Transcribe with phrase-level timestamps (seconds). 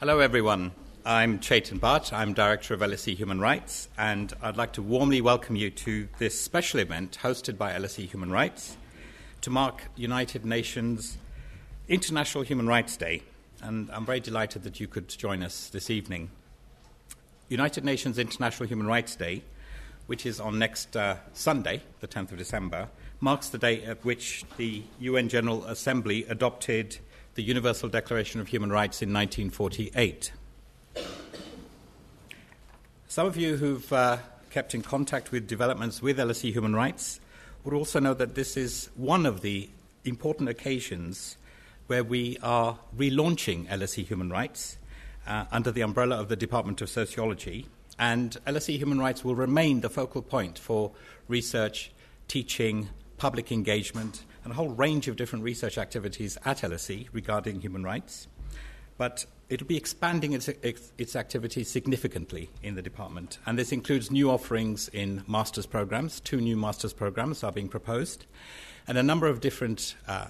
[0.00, 0.70] Hello, everyone.
[1.04, 2.12] I'm Chetan Bhatt.
[2.12, 6.40] I'm Director of LSE Human Rights, and I'd like to warmly welcome you to this
[6.40, 8.76] special event hosted by LSE Human Rights
[9.40, 11.18] to mark United Nations
[11.88, 13.24] International Human Rights Day.
[13.60, 16.30] And I'm very delighted that you could join us this evening.
[17.48, 19.42] United Nations International Human Rights Day,
[20.06, 22.88] which is on next uh, Sunday, the 10th of December,
[23.18, 26.98] marks the day at which the UN General Assembly adopted
[27.38, 30.32] the Universal Declaration of Human Rights in 1948.
[33.06, 34.16] Some of you who've uh,
[34.50, 37.20] kept in contact with developments with LSE Human Rights
[37.62, 39.70] would also know that this is one of the
[40.04, 41.36] important occasions
[41.86, 44.76] where we are relaunching LSE Human Rights
[45.24, 47.68] uh, under the umbrella of the Department of Sociology.
[48.00, 50.90] And LSE Human Rights will remain the focal point for
[51.28, 51.92] research,
[52.26, 57.84] teaching, public engagement, and a whole range of different research activities at LSE regarding human
[57.84, 58.28] rights.
[58.96, 63.38] But it'll be expanding its, its, activities significantly in the department.
[63.44, 66.20] And this includes new offerings in master's programs.
[66.20, 68.24] Two new master's programs are being proposed,
[68.86, 70.28] and a number of different uh,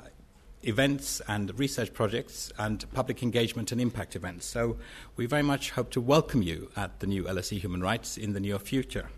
[0.65, 4.47] events and research projects and public engagement and impact events.
[4.47, 4.79] So
[5.15, 8.41] we very much hope to welcome you at the new LSE Human Rights in the
[8.41, 9.11] near future.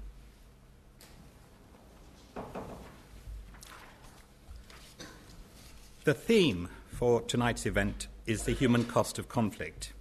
[6.05, 9.93] The theme for tonight's event is the human cost of conflict,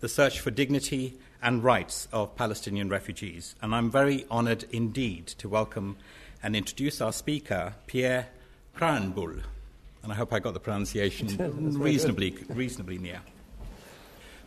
[0.00, 3.54] the search for dignity and rights of Palestinian refugees.
[3.62, 5.96] And I'm very honored indeed to welcome
[6.42, 8.28] and introduce our speaker, Pierre
[8.76, 9.44] Krahenbuhl.
[10.02, 11.28] And I hope I got the pronunciation
[11.78, 13.22] reasonably, reasonably near.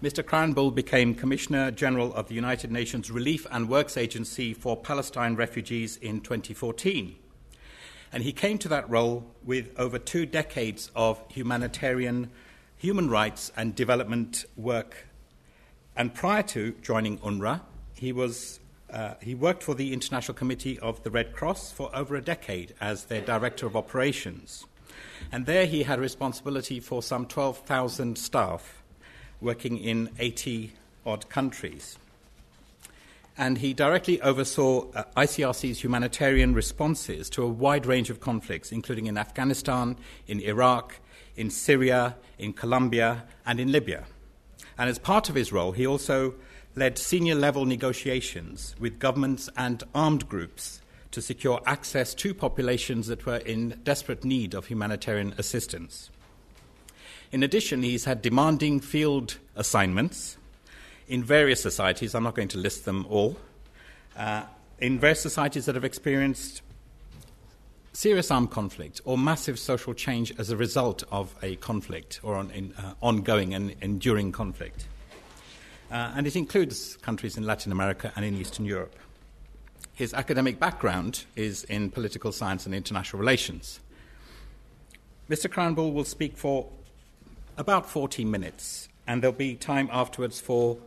[0.04, 0.24] Mr.
[0.24, 5.98] Krahenbuhl became Commissioner General of the United Nations Relief and Works Agency for Palestine Refugees
[5.98, 7.16] in 2014.
[8.12, 12.32] And he came to that role with over two decades of humanitarian,
[12.78, 15.08] human rights, and development work.
[15.96, 17.62] And prior to joining UNRWA,
[17.94, 18.60] he, was,
[18.92, 22.74] uh, he worked for the International Committee of the Red Cross for over a decade
[22.82, 24.66] as their Director of Operations.
[25.32, 28.82] And there he had responsibility for some 12,000 staff
[29.42, 30.74] working in 80
[31.06, 31.98] odd countries
[33.40, 39.08] and he directly oversaw uh, ICRC's humanitarian responses to a wide range of conflicts, including
[39.08, 39.96] in Afghanistan,
[40.28, 41.00] in Iraq,
[41.38, 44.04] in Syria, in Colombia, and in Libya.
[44.78, 46.36] And as part of his role, he also
[46.76, 53.26] led senior level negotiations with governments and armed groups to secure access to populations that
[53.26, 56.10] were in desperate need of humanitarian assistance.
[57.32, 60.36] In addition, he's had demanding field assignments
[61.10, 63.36] in various societies, I'm not going to list them all,
[64.16, 64.44] uh,
[64.78, 66.62] in various societies that have experienced
[67.92, 72.52] serious armed conflict or massive social change as a result of a conflict or on,
[72.52, 74.88] in, uh, ongoing and enduring conflict.
[75.92, 78.96] Uh, and it includes countries in Latin America and in Eastern Europe.
[79.96, 83.80] His academic background is in political science and international relations.
[85.28, 85.52] Mr.
[85.52, 86.70] Krahenbuhl will speak for
[87.58, 90.78] about 14 minutes, and there'll be time afterwards for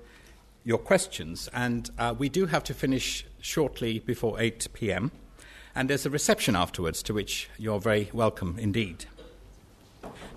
[0.64, 1.48] your questions.
[1.52, 5.12] And uh, we do have to finish shortly before 8 p.m.
[5.74, 9.06] And there's a reception afterwards to which you're very welcome indeed.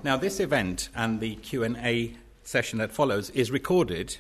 [0.04, 4.18] Now, this event and the Q&A session that follows is recorded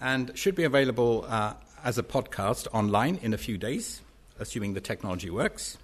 [0.00, 4.00] and should be available uh, as a podcast online in a few days,
[4.38, 5.78] assuming the technology works.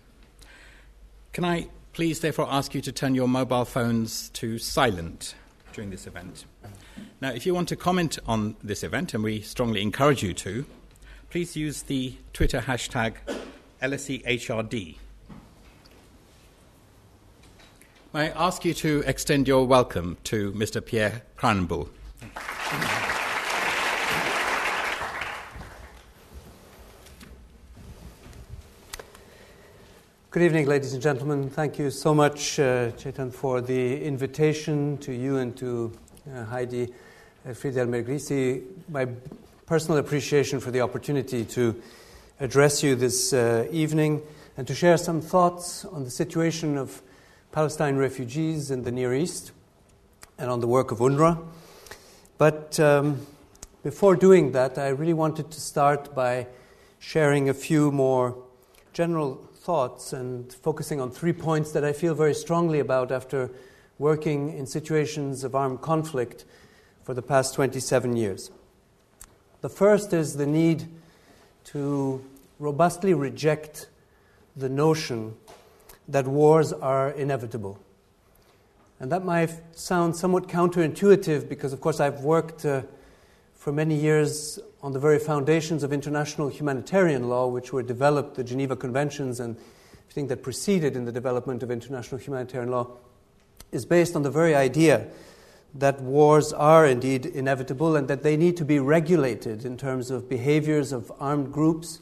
[1.32, 5.34] Can I please therefore ask you to turn your mobile phones to silent
[5.72, 6.44] during this event?
[7.20, 10.66] Now, if you want to comment on this event, and we strongly encourage you to,
[11.30, 13.14] please use the Twitter hashtag
[13.80, 14.96] LSEHRD.
[18.12, 20.84] May I ask you to extend your welcome to Mr.
[20.84, 21.88] Pierre Krahenbuhl?
[30.30, 31.50] Good evening, ladies and gentlemen.
[31.50, 35.92] Thank you so much, uh, Chetan, for the invitation to you and to
[36.31, 36.88] Heidi
[37.49, 39.09] uh, Friedel Mergrisi, my
[39.67, 41.75] personal appreciation for the opportunity to
[42.38, 44.23] address you this uh, evening
[44.56, 47.02] and to share some thoughts on the situation of
[47.50, 49.50] Palestine refugees in the Near East
[50.38, 51.44] and on the work of UNRWA.
[52.38, 53.26] But um,
[53.82, 56.46] before doing that, I really wanted to start by
[57.00, 58.37] sharing a few more
[58.93, 63.50] general thoughts and focusing on three points that I feel very strongly about after
[63.99, 66.44] working in situations of armed conflict
[67.05, 68.50] for the past 27 years.
[69.61, 70.89] The first is the need
[71.65, 72.25] to
[72.59, 73.89] robustly reject
[74.56, 75.35] the notion
[76.09, 77.79] that wars are inevitable.
[79.00, 82.83] And that might sound somewhat counterintuitive because, of course, I've worked uh,
[83.55, 88.44] for many years on the very foundations of international humanitarian law, which were developed, the
[88.44, 89.56] Geneva Conventions, and
[90.05, 92.89] everything that preceded in the development of international humanitarian law,
[93.72, 95.08] is based on the very idea
[95.74, 100.28] that wars are indeed inevitable and that they need to be regulated in terms of
[100.28, 102.00] behaviors of armed groups,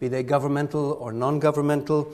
[0.00, 2.12] be they governmental or non governmental,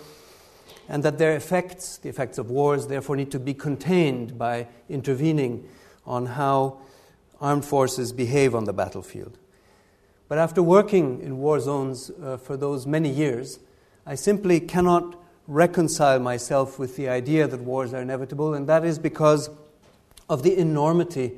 [0.89, 5.67] and that their effects, the effects of wars, therefore need to be contained by intervening
[6.07, 6.79] on how
[7.41, 9.39] armed forces behave on the battlefield.
[10.29, 13.59] But after working in war zones uh, for those many years,
[14.05, 15.17] I simply cannot
[15.49, 19.51] reconcile myself with the idea that wars are inevitable, and that is because
[20.29, 21.33] of the enormity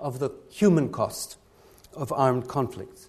[0.00, 1.38] of the human cost
[1.94, 3.08] of armed conflicts.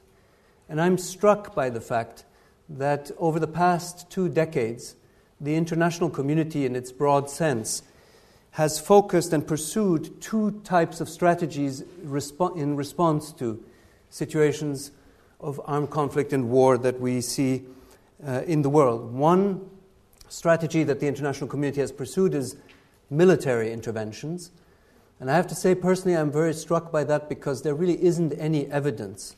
[0.70, 2.24] And I'm struck by the fact
[2.70, 4.96] that over the past two decades,
[5.42, 7.82] the international community, in its broad sense,
[8.52, 13.64] has focused and pursued two types of strategies in response to
[14.12, 14.92] situations
[15.40, 17.64] of armed conflict and war that we see
[18.26, 19.12] uh, in the world.
[19.12, 19.70] One
[20.34, 22.56] strategy that the international community has pursued is
[23.12, 24.50] military interventions.
[25.20, 28.34] And I have to say, personally, I'm very struck by that because there really isn't
[28.34, 29.36] any evidence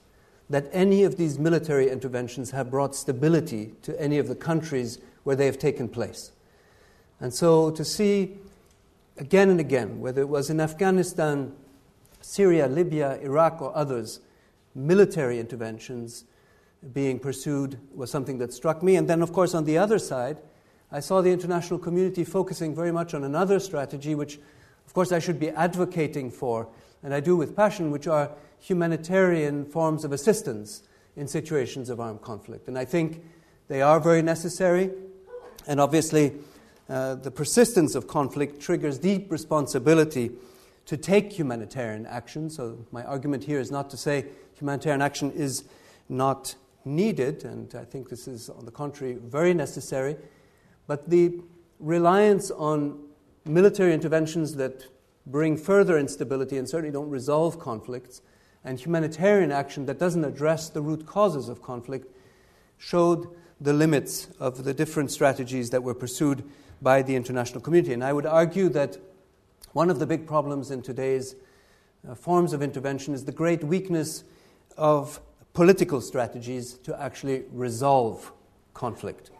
[0.49, 5.35] that any of these military interventions have brought stability to any of the countries where
[5.35, 6.31] they have taken place.
[7.19, 8.37] And so to see
[9.17, 11.51] again and again, whether it was in Afghanistan,
[12.21, 14.21] Syria, Libya, Iraq, or others,
[14.73, 16.23] military interventions
[16.93, 18.95] being pursued was something that struck me.
[18.95, 20.37] And then, of course, on the other side,
[20.91, 24.39] I saw the international community focusing very much on another strategy, which
[24.85, 26.67] of course, I should be advocating for,
[27.03, 30.83] and I do with passion, which are humanitarian forms of assistance
[31.15, 32.67] in situations of armed conflict.
[32.67, 33.23] And I think
[33.67, 34.91] they are very necessary,
[35.67, 36.33] and obviously,
[36.87, 40.31] uh, the persistence of conflict triggers deep responsibility
[40.85, 42.49] to take humanitarian action.
[42.49, 45.63] So, my argument here is not to say humanitarian action is
[46.09, 46.55] not
[46.85, 50.15] needed, and I think this is, on the contrary, very necessary.
[50.87, 51.41] But the
[51.79, 52.99] reliance on
[53.45, 54.85] military interventions that
[55.25, 58.21] bring further instability and certainly don't resolve conflicts,
[58.63, 62.15] and humanitarian action that doesn't address the root causes of conflict,
[62.77, 63.27] showed
[63.61, 66.43] the limits of the different strategies that were pursued
[66.81, 67.93] by the international community.
[67.93, 68.97] And I would argue that
[69.73, 71.35] one of the big problems in today's
[72.07, 74.23] uh, forms of intervention is the great weakness
[74.77, 75.21] of
[75.53, 78.31] political strategies to actually resolve
[78.73, 79.31] conflict.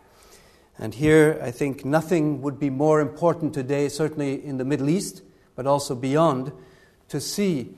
[0.77, 5.21] And here, I think nothing would be more important today, certainly in the Middle East,
[5.55, 6.51] but also beyond,
[7.09, 7.73] to see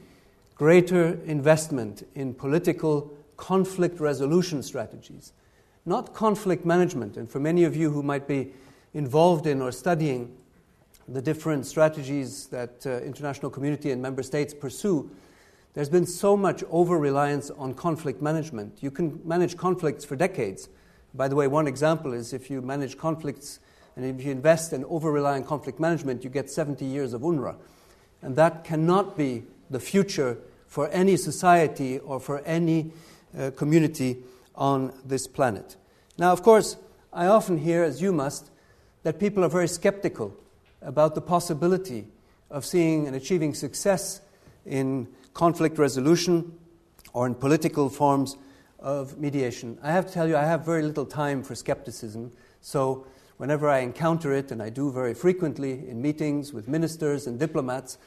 [0.55, 5.31] greater investment in political conflict resolution strategies,
[5.85, 7.17] not conflict management.
[7.17, 8.51] And for many of you who might be
[8.95, 10.35] involved in or studying
[11.07, 15.09] the different strategies that uh, international community and member states pursue,
[15.75, 18.79] there's been so much over reliance on conflict management.
[18.81, 20.69] You can manage conflicts for decades
[21.13, 23.59] by the way, one example is if you manage conflicts
[23.95, 27.21] and if you invest and over rely on conflict management, you get 70 years of
[27.21, 27.55] UNRWA.
[28.21, 30.37] And that cannot be the future
[30.67, 32.91] for any society or for any
[33.37, 34.17] uh, community
[34.55, 35.75] on this planet.
[36.17, 36.77] Now, of course,
[37.13, 38.49] I often hear, as you must,
[39.03, 40.35] that people are very skeptical
[40.81, 42.07] about the possibility
[42.51, 44.21] of seeing and achieving success
[44.65, 46.57] in conflict resolution
[47.13, 48.35] or in political forms
[48.79, 49.77] of mediation.
[49.81, 52.31] I have to tell you, I have very little time for skepticism.
[52.61, 53.05] So,
[53.37, 57.97] whenever I encounter it, and I do very frequently in meetings with ministers and diplomats,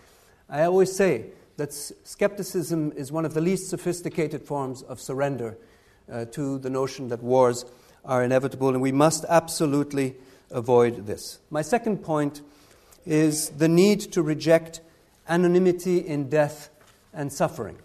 [0.49, 5.59] I always say that skepticism is one of the least sophisticated forms of surrender
[6.11, 7.65] uh, to the notion that wars
[8.05, 10.17] are inevitable, and we must absolutely
[10.51, 11.39] avoid this.
[11.51, 12.43] My second point
[13.07, 14.81] is the need to reject
[15.29, 16.71] anonymity in death
[17.13, 17.79] and suffering.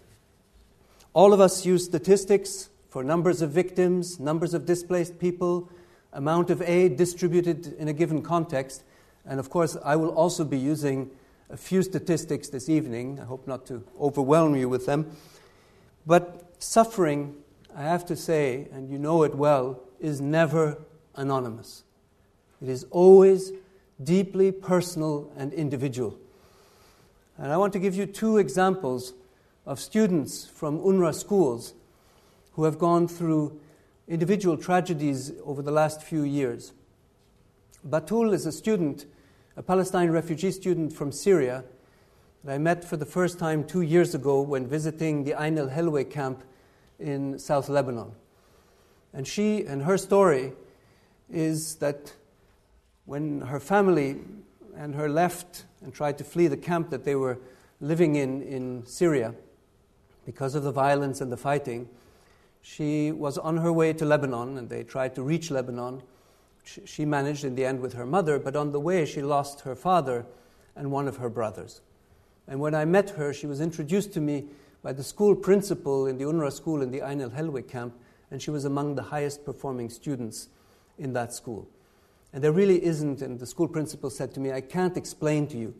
[1.12, 5.70] All of us use statistics for numbers of victims, numbers of displaced people,
[6.14, 8.84] amount of aid distributed in a given context.
[9.26, 11.10] And of course, I will also be using
[11.50, 13.20] a few statistics this evening.
[13.20, 15.14] I hope not to overwhelm you with them.
[16.06, 17.34] But suffering,
[17.76, 20.78] I have to say, and you know it well, is never
[21.16, 21.84] anonymous.
[22.62, 23.52] It is always
[24.02, 26.16] deeply personal and individual.
[27.36, 29.12] And I want to give you two examples
[29.66, 31.74] of students from UNRWA schools
[32.56, 33.60] who have gone through
[34.08, 36.72] individual tragedies over the last few years.
[37.86, 39.04] Batul is a student,
[39.58, 41.64] a Palestine refugee student from Syria,
[42.42, 45.68] that I met for the first time two years ago when visiting the Ain el
[45.68, 46.44] Helwe camp
[46.98, 48.12] in South Lebanon.
[49.12, 50.54] And she and her story
[51.30, 52.14] is that
[53.04, 54.16] when her family
[54.74, 57.38] and her left and tried to flee the camp that they were
[57.82, 59.34] living in in Syria,
[60.24, 61.88] because of the violence and the fighting,
[62.68, 66.02] she was on her way to Lebanon and they tried to reach Lebanon.
[66.64, 69.76] She managed in the end with her mother, but on the way she lost her
[69.76, 70.26] father
[70.74, 71.80] and one of her brothers.
[72.48, 74.46] And when I met her, she was introduced to me
[74.82, 77.94] by the school principal in the UNRWA school in the Ain al Helwe camp,
[78.32, 80.48] and she was among the highest performing students
[80.98, 81.68] in that school.
[82.32, 85.56] And there really isn't, and the school principal said to me, I can't explain to
[85.56, 85.72] you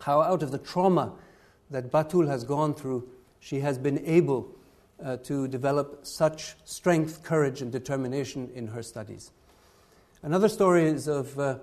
[0.00, 1.12] how, out of the trauma
[1.70, 4.56] that Batul has gone through, she has been able
[5.04, 9.30] uh, to develop such strength, courage, and determination in her studies.
[10.22, 11.58] Another story is of uh,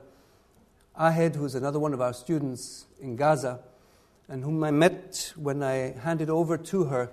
[1.00, 3.60] Ahed, who's another one of our students in Gaza,
[4.28, 7.12] and whom I met when I handed over to her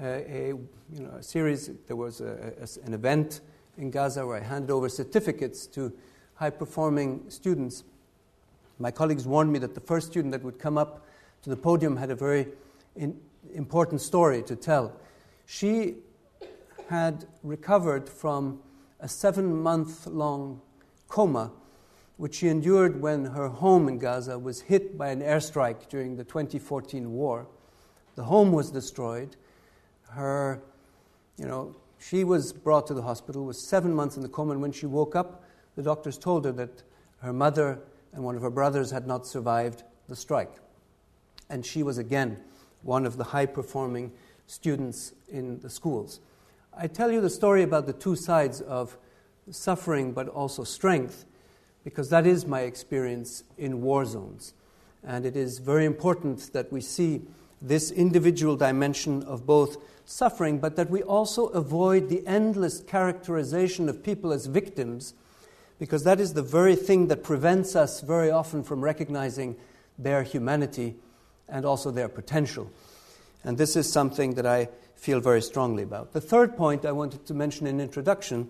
[0.00, 0.52] uh, a,
[0.92, 1.70] you know, a series.
[1.86, 3.40] There was a, a, an event
[3.78, 5.92] in Gaza where I handed over certificates to
[6.34, 7.84] high performing students.
[8.78, 11.06] My colleagues warned me that the first student that would come up
[11.42, 12.48] to the podium had a very
[12.94, 13.18] in,
[13.54, 14.92] important story to tell.
[15.46, 15.94] She
[16.88, 18.60] had recovered from
[19.00, 20.60] a seven month long
[21.08, 21.52] coma,
[22.16, 26.24] which she endured when her home in Gaza was hit by an airstrike during the
[26.24, 27.46] 2014 war.
[28.16, 29.36] The home was destroyed.
[30.10, 30.62] Her,
[31.38, 34.62] you know, she was brought to the hospital, was seven months in the coma, and
[34.62, 35.44] when she woke up,
[35.76, 36.82] the doctors told her that
[37.18, 37.78] her mother
[38.12, 40.54] and one of her brothers had not survived the strike.
[41.50, 42.42] And she was again
[42.82, 44.12] one of the high performing
[44.46, 46.20] students in the schools.
[46.76, 48.96] I tell you the story about the two sides of
[49.50, 51.24] suffering but also strength
[51.84, 54.54] because that is my experience in war zones.
[55.04, 57.22] And it is very important that we see
[57.62, 64.02] this individual dimension of both suffering, but that we also avoid the endless characterization of
[64.02, 65.14] people as victims,
[65.78, 69.56] because that is the very thing that prevents us very often from recognizing
[69.98, 70.96] their humanity
[71.48, 72.70] and also their potential.
[73.44, 76.12] And this is something that I feel very strongly about.
[76.12, 78.48] The third point I wanted to mention in introduction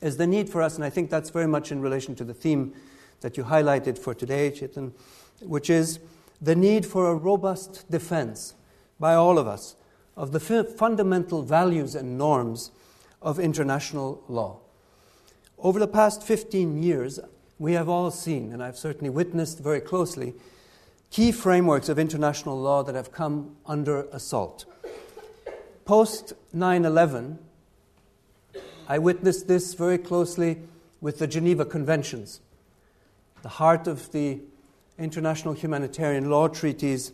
[0.00, 2.34] is the need for us, and I think that's very much in relation to the
[2.34, 2.74] theme
[3.20, 4.92] that you highlighted for today, Chetan,
[5.40, 5.98] which is
[6.40, 8.54] the need for a robust defense
[9.00, 9.76] by all of us
[10.16, 12.70] of the fundamental values and norms
[13.20, 14.58] of international law.
[15.58, 17.18] Over the past 15 years,
[17.58, 20.34] we have all seen, and I've certainly witnessed very closely,
[21.10, 24.64] key frameworks of international law that have come under assault.
[25.84, 27.38] Post 9 11,
[28.88, 30.58] I witnessed this very closely
[31.00, 32.40] with the Geneva Conventions,
[33.42, 34.40] the heart of the
[34.98, 37.12] international humanitarian law treaties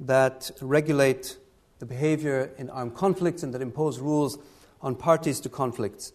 [0.00, 1.38] that regulate
[1.78, 4.38] the behavior in armed conflicts and that impose rules
[4.80, 6.12] on parties to conflicts.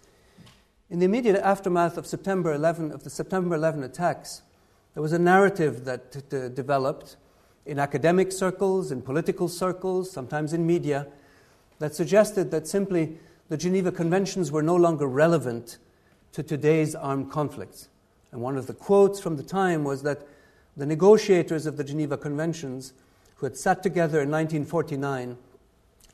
[0.89, 4.41] In the immediate aftermath of September 11, of the September 11 attacks,
[4.93, 6.11] there was a narrative that
[6.55, 7.15] developed
[7.65, 11.07] in academic circles, in political circles, sometimes in media,
[11.79, 13.17] that suggested that simply
[13.49, 15.77] the Geneva Conventions were no longer relevant
[16.33, 17.89] to today's armed conflicts.
[18.31, 20.27] And one of the quotes from the time was that
[20.77, 22.93] the negotiators of the Geneva Conventions,
[23.35, 25.37] who had sat together in 1949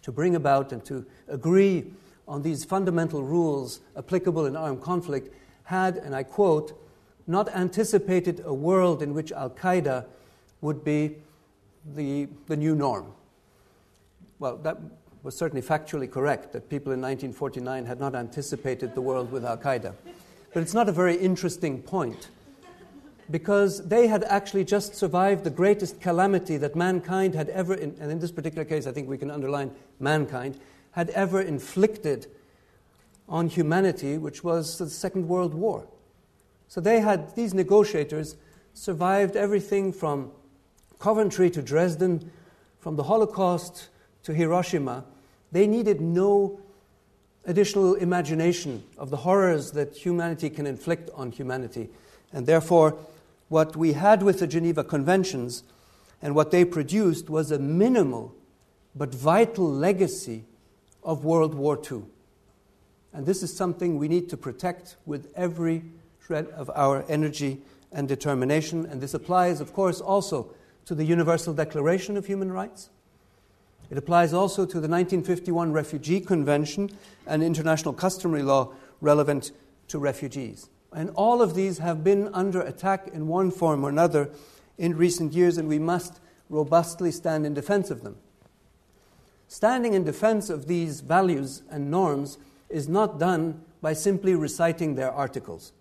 [0.01, 1.85] to bring about and to agree
[2.27, 6.77] on these fundamental rules applicable in armed conflict, had, and I quote,
[7.27, 10.05] not anticipated a world in which Al Qaeda
[10.61, 11.15] would be
[11.95, 13.11] the, the new norm.
[14.39, 14.77] Well, that
[15.23, 19.57] was certainly factually correct that people in 1949 had not anticipated the world with Al
[19.57, 19.93] Qaeda.
[20.53, 22.29] But it's not a very interesting point
[23.29, 28.19] because they had actually just survived the greatest calamity that mankind had ever, and in
[28.19, 30.57] this particular case, I think we can underline mankind,
[30.91, 32.27] had ever inflicted
[33.27, 35.85] on humanity, which was the Second World War.
[36.67, 38.35] So they had, these negotiators
[38.73, 40.31] survived everything from
[40.99, 42.31] Coventry to Dresden,
[42.79, 43.89] from the Holocaust
[44.23, 45.05] to Hiroshima,
[45.51, 46.59] they needed no
[47.45, 51.89] additional imagination of the horrors that humanity can inflict on humanity.
[52.33, 52.97] And therefore,
[53.49, 55.63] what we had with the Geneva Conventions
[56.21, 58.35] and what they produced was a minimal
[58.95, 60.43] but vital legacy
[61.03, 62.03] of World War II.
[63.13, 65.83] And this is something we need to protect with every
[66.29, 68.85] of our energy and determination.
[68.85, 70.53] And this applies, of course, also
[70.85, 72.89] to the Universal Declaration of Human Rights
[73.89, 76.89] it applies also to the 1951 Refugee Convention
[77.25, 79.51] and international customary law relevant
[79.87, 80.69] to refugees.
[80.91, 84.29] And all of these have been under attack in one form or another
[84.77, 86.19] in recent years, and we must
[86.49, 88.17] robustly stand in defense of them.
[89.47, 92.37] Standing in defense of these values and norms
[92.69, 95.71] is not done by simply reciting their articles.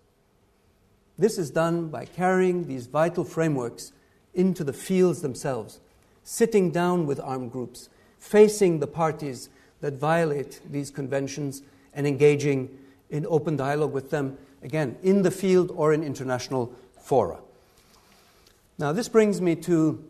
[1.17, 3.91] This is done by carrying these vital frameworks
[4.33, 5.79] into the fields themselves,
[6.23, 9.49] sitting down with armed groups, facing the parties
[9.81, 12.69] that violate these conventions and engaging
[13.09, 17.39] in open dialogue with them, again, in the field or in international fora.
[18.77, 20.03] Now, this brings me to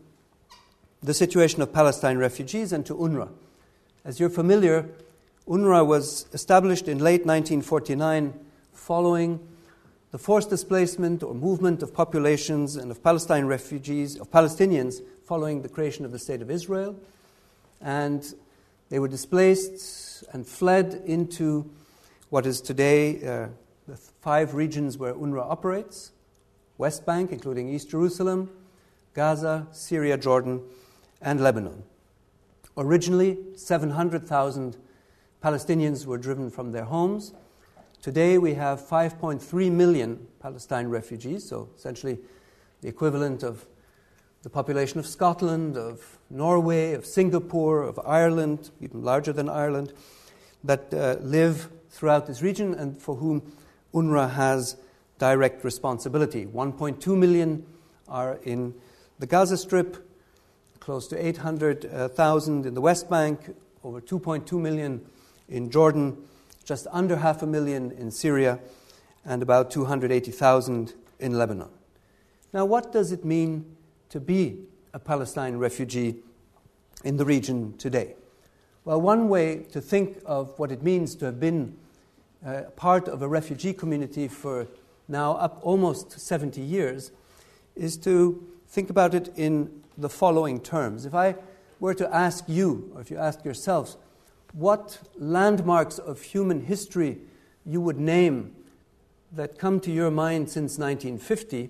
[1.02, 3.28] the situation of Palestine refugees and to UNRWA.
[4.04, 4.88] As you're familiar,
[5.46, 8.34] UNRWA was established in late 1949
[8.74, 9.40] following
[10.10, 15.68] the forced displacement or movement of populations and of Palestine refugees, of Palestinians, following the
[15.68, 16.96] creation of the State of Israel.
[17.80, 18.24] And
[18.88, 21.70] they were displaced and fled into
[22.30, 23.48] what is today uh,
[23.86, 26.12] the five regions where UNRWA operates
[26.78, 28.50] West Bank, including East Jerusalem,
[29.14, 30.62] Gaza, Syria, Jordan,
[31.20, 31.82] and Lebanon.
[32.76, 34.76] Originally, 700,000
[35.42, 37.32] Palestinians were driven from their homes.
[38.00, 42.18] Today, we have 5.3 million Palestine refugees, so essentially
[42.80, 43.66] the equivalent of
[44.42, 49.92] the population of Scotland, of Norway, of Singapore, of Ireland, even larger than Ireland,
[50.62, 53.42] that uh, live throughout this region and for whom
[53.92, 54.76] UNRWA has
[55.18, 56.46] direct responsibility.
[56.46, 57.66] 1.2 million
[58.06, 58.74] are in
[59.18, 60.08] the Gaza Strip,
[60.78, 65.04] close to 800,000 in the West Bank, over 2.2 million
[65.48, 66.16] in Jordan,
[66.68, 68.58] just under half a million in Syria,
[69.24, 71.70] and about 280,000 in Lebanon.
[72.52, 73.74] Now, what does it mean
[74.10, 76.16] to be a Palestine refugee
[77.04, 78.16] in the region today?
[78.84, 81.74] Well, one way to think of what it means to have been
[82.44, 84.66] uh, part of a refugee community for
[85.08, 87.12] now up almost 70 years
[87.76, 91.06] is to think about it in the following terms.
[91.06, 91.36] If I
[91.80, 93.96] were to ask you, or if you ask yourselves,
[94.52, 97.18] what landmarks of human history
[97.64, 98.54] you would name
[99.32, 101.68] that come to your mind since 1950, you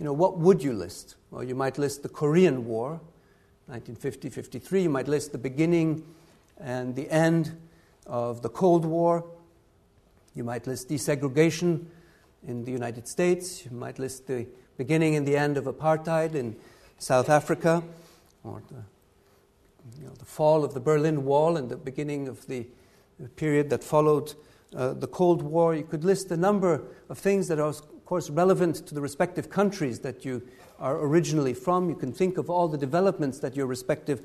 [0.00, 1.16] know, what would you list?
[1.30, 3.00] Well, you might list the Korean War,
[3.66, 4.82] 1950 53.
[4.82, 6.04] You might list the beginning
[6.60, 7.56] and the end
[8.06, 9.24] of the Cold War.
[10.34, 11.86] You might list desegregation
[12.46, 13.64] in the United States.
[13.64, 14.46] You might list the
[14.76, 16.56] beginning and the end of apartheid in
[16.98, 17.82] South Africa,
[18.42, 18.82] or the
[19.98, 22.66] you know, the fall of the Berlin Wall and the beginning of the,
[23.36, 24.34] period that followed
[24.74, 25.74] uh, the Cold War.
[25.76, 29.48] You could list a number of things that are, of course, relevant to the respective
[29.48, 30.42] countries that you
[30.80, 31.88] are originally from.
[31.88, 34.20] You can think of all the developments that your respective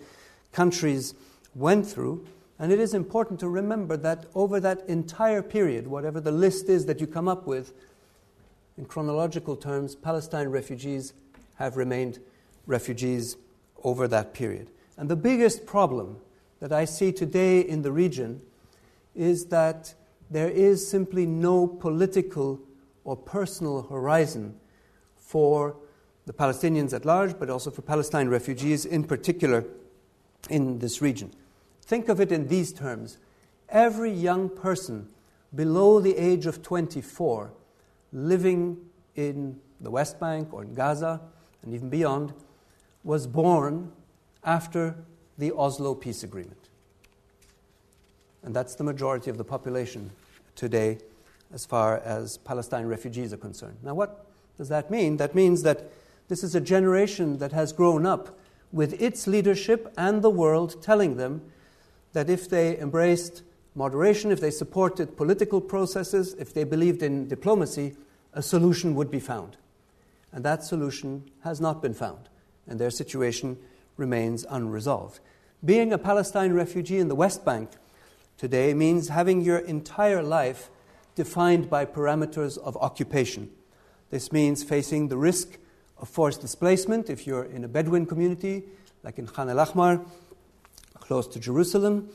[0.52, 1.14] countries
[1.54, 2.26] went through.
[2.58, 6.88] And it is important to remember that over that entire period, whatever the list is
[6.88, 7.74] that you come up with,
[8.78, 11.14] in chronological terms, Palestine refugees
[11.56, 12.20] have remained
[12.66, 13.38] refugees
[13.84, 14.70] over that period.
[15.00, 16.18] And the biggest problem
[16.60, 18.42] that I see today in the region
[19.16, 19.94] is that
[20.30, 22.60] there is simply no political
[23.06, 24.60] or personal horizon
[25.16, 25.78] for
[26.26, 29.64] the Palestinians at large, but also for Palestine refugees in particular
[30.50, 31.32] in this region.
[31.82, 33.20] Think of it in these terms
[33.70, 35.08] every young person
[35.56, 37.54] below the age of 24
[38.12, 38.78] living
[39.16, 41.22] in the West Bank or in Gaza
[41.64, 42.34] and even beyond
[43.06, 43.94] was born
[44.44, 44.96] after
[45.38, 46.70] the Oslo Peace Agreement.
[48.44, 50.12] And that's the majority of the population
[50.56, 51.00] today
[51.54, 53.78] as far as Palestine refugees are concerned.
[53.84, 54.26] Now, what
[54.58, 55.18] does that mean?
[55.18, 55.92] That means that
[56.28, 58.38] this is a generation that has grown up
[58.72, 61.42] with its leadership and the world telling them
[62.14, 63.42] that if they embraced
[63.76, 67.96] moderation, if they supported political processes, if they believed in diplomacy,
[68.34, 69.58] a solution would be found.
[70.32, 72.30] And that solution has not been found,
[72.68, 73.58] and their situation
[74.00, 75.20] remains unresolved.
[75.64, 77.72] Being a Palestine refugee in the West Bank
[78.38, 80.70] today means having your entire life
[81.16, 83.52] defined by parameters of occupation.
[84.10, 85.58] This means facing the risk
[85.98, 88.64] of forced displacement if you're in a Bedouin community,
[89.04, 90.06] like in Khan al Ahmar,
[90.96, 92.10] close to Jerusalem.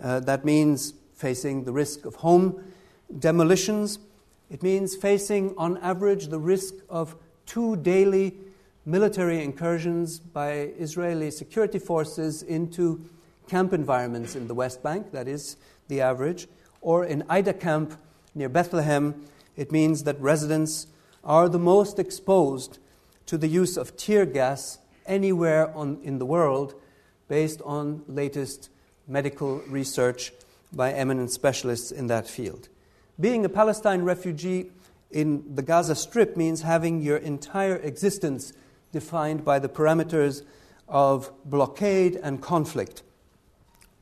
[0.00, 2.62] Uh, that means facing the risk of home
[3.18, 3.98] demolitions.
[4.48, 8.34] It means facing, on average, the risk of two daily
[8.86, 13.04] military incursions by Israeli security forces into
[13.48, 15.56] camp environments in the West Bank, that is
[15.88, 16.46] the average,
[16.80, 17.98] or in Aida camp
[18.34, 20.86] near Bethlehem, it means that residents
[21.24, 22.78] are the most exposed
[23.26, 26.74] to the use of tear gas anywhere on, in the world
[27.26, 28.70] based on latest
[29.08, 30.32] medical research
[30.72, 32.68] by eminent specialists in that field.
[33.18, 34.70] Being a Palestine refugee
[35.10, 38.52] in the Gaza Strip means having your entire existence
[38.96, 40.42] defined by the parameters
[40.88, 43.02] of blockade and conflict.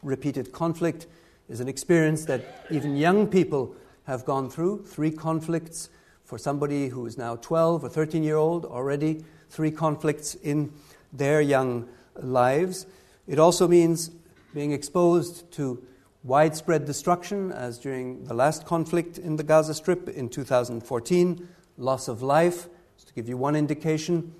[0.04, 1.08] Repeated conflict
[1.48, 4.84] is an experience that even young people have gone through.
[4.84, 5.88] Three conflicts
[6.24, 10.72] for somebody who is now 12 or 13 year old, already three conflicts in
[11.12, 11.88] their young
[12.22, 12.86] lives.
[13.26, 14.12] It also means
[14.54, 15.82] being exposed to
[16.22, 22.22] widespread destruction, as during the last conflict in the Gaza Strip in 2014, loss of
[22.22, 22.68] life.
[22.96, 24.32] Just to give you one indication,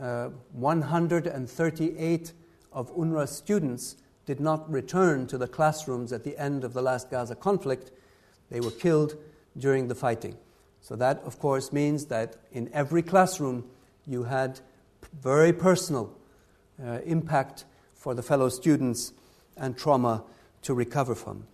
[0.00, 2.32] uh, 138
[2.72, 7.10] of UNRWA students did not return to the classrooms at the end of the last
[7.10, 7.90] Gaza conflict.
[8.50, 9.16] They were killed
[9.56, 10.36] during the fighting.
[10.80, 13.64] So, that, of course, means that in every classroom
[14.06, 14.60] you had
[15.20, 16.16] very personal
[16.82, 19.12] uh, impact for the fellow students
[19.56, 20.24] and trauma
[20.62, 21.46] to recover from.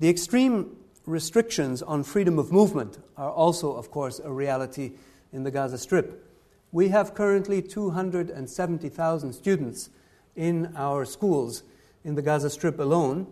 [0.00, 0.76] The extreme
[1.06, 4.92] restrictions on freedom of movement are also, of course, a reality
[5.32, 6.26] in the Gaza Strip.
[6.72, 9.90] We have currently 270,000 students
[10.34, 11.64] in our schools
[12.02, 13.26] in the Gaza Strip alone,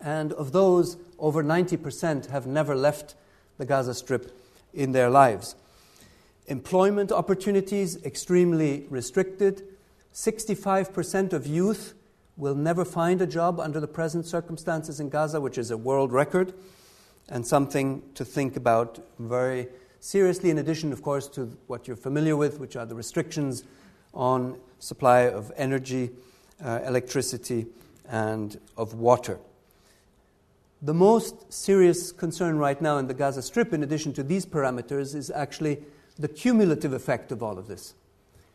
[0.00, 3.14] and of those, over 90% have never left
[3.58, 4.34] the Gaza Strip
[4.72, 5.54] in their lives.
[6.46, 9.62] Employment opportunities extremely restricted.
[10.14, 11.92] 65% of youth
[12.38, 16.12] will never find a job under the present circumstances in Gaza, which is a world
[16.12, 16.54] record
[17.28, 19.68] and something to think about very
[20.02, 23.62] seriously, in addition, of course, to what you're familiar with, which are the restrictions
[24.12, 26.10] on supply of energy,
[26.62, 27.66] uh, electricity,
[28.08, 29.38] and of water.
[30.82, 35.14] The most serious concern right now in the Gaza Strip, in addition to these parameters,
[35.14, 35.78] is actually
[36.18, 37.94] the cumulative effect of all of this.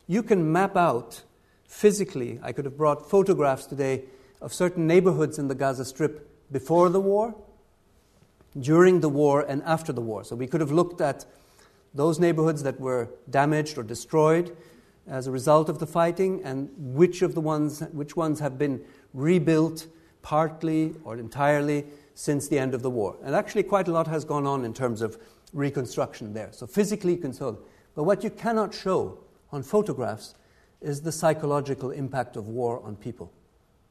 [0.06, 1.24] You can map out
[1.66, 4.04] physically, I could have brought photographs today
[4.42, 7.34] of certain neighborhoods in the Gaza Strip before the war,
[8.60, 10.24] during the war, and after the war.
[10.24, 11.26] So we could have looked at
[11.94, 14.56] those neighborhoods that were damaged or destroyed
[15.08, 18.84] as a result of the fighting and which of the ones which ones have been
[19.14, 19.88] rebuilt
[20.22, 23.16] partly or entirely since the end of the war.
[23.24, 25.18] And actually quite a lot has gone on in terms of
[25.54, 26.50] reconstruction there.
[26.52, 27.58] So physically you can show.
[27.96, 29.20] But what you cannot show
[29.52, 30.36] on photographs
[30.82, 33.32] is the psychological impact of war on people,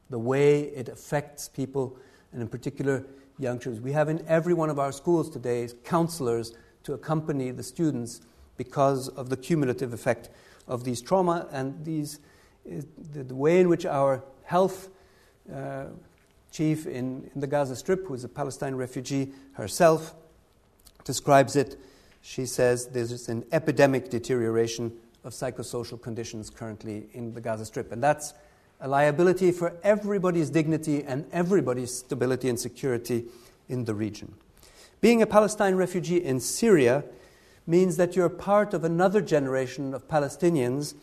[0.09, 1.97] the way it affects people,
[2.31, 3.03] and in particular,
[3.39, 3.83] young children.
[3.83, 8.21] We have in every one of our schools today counselors to accompany the students
[8.57, 10.29] because of the cumulative effect
[10.67, 12.19] of these trauma and these,
[12.65, 14.89] the, way in which our health
[15.53, 15.85] uh,
[16.51, 20.15] chief in, in the Gaza Strip, who is a Palestine refugee herself,
[21.03, 21.77] describes it.
[22.21, 24.91] She says there's an epidemic deterioration
[25.23, 27.91] of psychosocial conditions currently in the Gaza Strip.
[27.91, 28.33] And that's
[28.79, 33.25] a liability for everybody's dignity and everybody's stability and security
[33.67, 34.35] in the region.
[35.01, 37.03] Being a Palestine refugee in Syria
[37.65, 40.95] means that you're part of another generation of Palestinians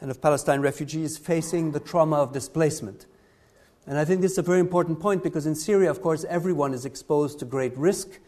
[0.00, 3.06] and of Palestine refugees facing the trauma of displacement.
[3.86, 6.74] And I think this is a very important point because in Syria, of course, everyone
[6.74, 8.20] is exposed to great risk,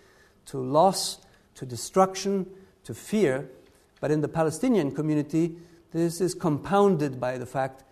[0.47, 1.19] to loss,
[1.57, 2.47] to destruction,
[2.85, 3.49] to fear.
[4.01, 5.57] But in the Palestinian community,
[5.93, 7.85] this is compounded by the fact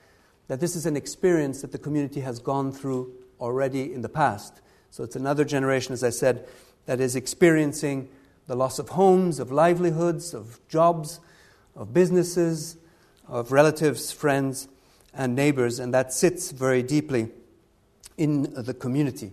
[0.48, 4.61] that this is an experience that the community has gone through already in the past.
[4.90, 6.46] So it's another generation, as I said,
[6.87, 8.09] that is experiencing
[8.46, 11.20] the loss of homes, of livelihoods, of jobs,
[11.76, 12.76] of businesses,
[13.28, 14.68] of relatives, friends,
[15.14, 17.28] and neighbors, and that sits very deeply
[18.16, 19.33] in the community.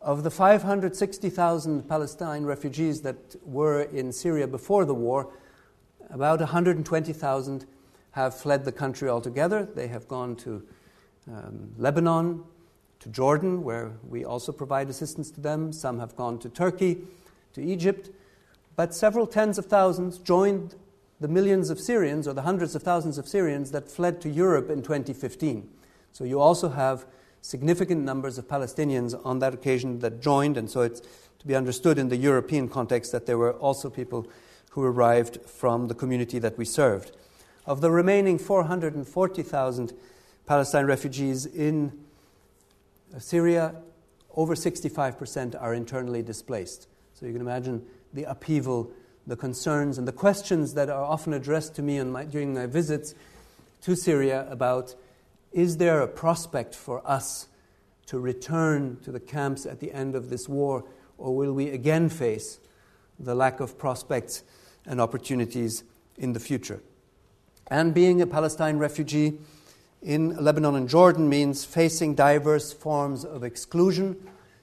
[0.00, 5.32] Of the 560,000 Palestine refugees that were in Syria before the war,
[6.10, 7.66] about 120,000
[8.12, 9.64] have fled the country altogether.
[9.64, 10.62] They have gone to
[11.28, 12.44] um, Lebanon,
[13.00, 15.72] to Jordan, where we also provide assistance to them.
[15.72, 16.98] Some have gone to Turkey,
[17.54, 18.10] to Egypt.
[18.76, 20.76] But several tens of thousands joined
[21.20, 24.70] the millions of Syrians, or the hundreds of thousands of Syrians, that fled to Europe
[24.70, 25.68] in 2015.
[26.12, 27.06] So you also have
[27.40, 31.00] significant numbers of Palestinians on that occasion that joined, and so it's
[31.38, 34.26] to be understood in the European context that there were also people
[34.70, 37.12] who arrived from the community that we served.
[37.64, 39.92] Of the remaining 440,000
[40.46, 41.92] Palestine refugees in
[43.18, 43.76] Syria,
[44.34, 46.88] over 65% are internally displaced.
[47.14, 48.90] So you can imagine the upheaval,
[49.26, 53.14] the concerns, and the questions that are often addressed to me my, during my visits
[53.82, 54.94] to Syria about
[55.52, 57.46] is there a prospect for us
[58.06, 60.84] to return to the camps at the end of this war,
[61.18, 62.58] or will we again face
[63.20, 64.42] the lack of prospects
[64.84, 65.84] and opportunities
[66.16, 66.80] in the future.
[67.68, 69.38] And being a Palestine refugee
[70.02, 74.16] in Lebanon and Jordan means facing diverse forms of exclusion.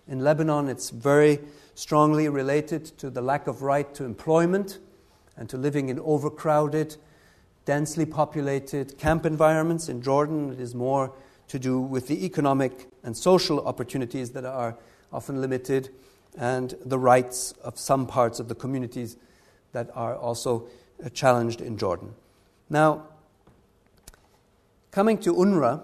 [0.07, 1.39] In Lebanon, it's very
[1.75, 4.79] strongly related to the lack of right to employment
[5.37, 6.97] and to living in overcrowded,
[7.63, 9.87] densely populated camp environments.
[9.87, 11.13] In Jordan, it is more
[11.47, 14.77] to do with the economic and social opportunities that are
[15.13, 15.89] often limited
[16.37, 19.17] and the rights of some parts of the communities
[19.71, 20.67] that are also
[21.13, 22.13] challenged in Jordan.
[22.69, 23.07] Now,
[24.91, 25.81] coming to UNRWA,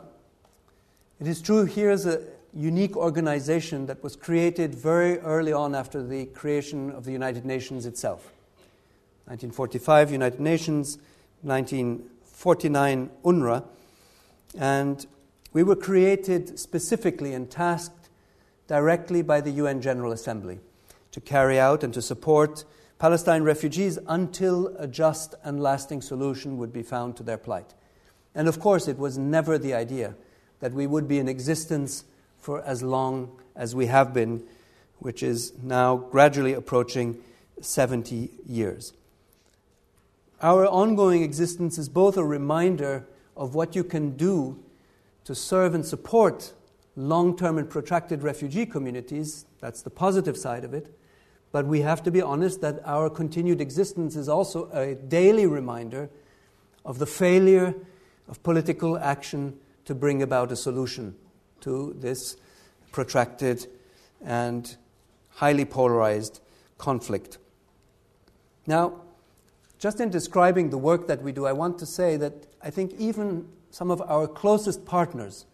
[1.20, 2.22] it is true here's a
[2.54, 7.86] unique organization that was created very early on after the creation of the United Nations
[7.86, 8.32] itself.
[9.26, 11.00] 1945, United Nations,
[11.42, 13.64] 1949, UNRWA.
[14.58, 15.06] And
[15.54, 18.10] we were created specifically and tasked
[18.68, 20.60] directly by the UN General Assembly
[21.12, 22.64] to carry out and to support
[22.98, 27.74] Palestine refugees until a just and lasting solution would be found to their plight.
[28.34, 30.16] And of course, it was never the idea
[30.60, 32.06] that we would be in existence
[32.38, 34.44] for as long as we have been,
[35.00, 37.18] which is now gradually approaching
[37.62, 38.94] 70 years.
[40.42, 44.64] Our ongoing existence is both a reminder of what you can do
[45.24, 46.54] to serve and support
[46.96, 49.46] long term and protracted refugee communities.
[49.60, 50.95] That's the positive side of it.
[51.56, 56.10] But we have to be honest that our continued existence is also a daily reminder
[56.84, 57.74] of the failure
[58.28, 61.16] of political action to bring about a solution
[61.62, 62.36] to this
[62.92, 63.68] protracted
[64.22, 64.76] and
[65.30, 66.42] highly polarized
[66.78, 67.38] conflict.
[68.68, 69.04] Now,
[69.80, 72.96] just in describing the work that we do, I want to say that I think
[73.00, 75.46] even some of our closest partners,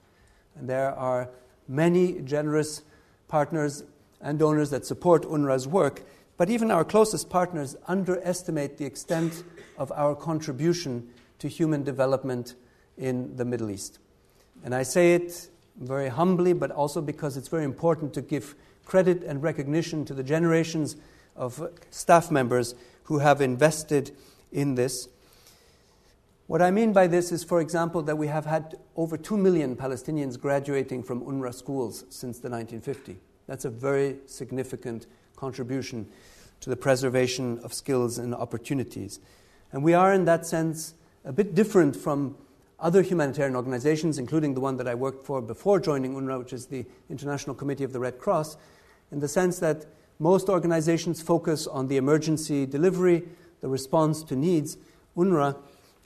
[0.56, 1.30] and there are
[1.68, 2.82] many generous
[3.28, 3.84] partners
[4.22, 6.04] and donors that support UNRWA's work,
[6.38, 9.44] but even our closest partners underestimate the extent
[9.78, 12.56] of our contribution to human development
[12.98, 14.00] in the Middle East.
[14.64, 18.56] And I say it very humbly, but also because it's very important to give
[18.86, 20.96] credit and recognition to the generations
[21.36, 24.12] of staff members who have invested
[24.52, 25.08] in this.
[26.48, 29.76] What I mean by this is, for example, that we have had over 2 million
[29.76, 33.18] Palestinians graduating from UNRWA schools since the 1950s.
[33.52, 36.08] That's a very significant contribution
[36.62, 39.20] to the preservation of skills and opportunities.
[39.74, 40.94] And we are, in that sense,
[41.26, 42.38] a bit different from
[42.80, 46.68] other humanitarian organizations, including the one that I worked for before joining UNRWA, which is
[46.68, 48.56] the International Committee of the Red Cross,
[49.12, 49.86] in the sense that
[50.18, 53.24] most organizations focus on the emergency delivery,
[53.60, 54.78] the response to needs.
[55.18, 55.58] UNRWA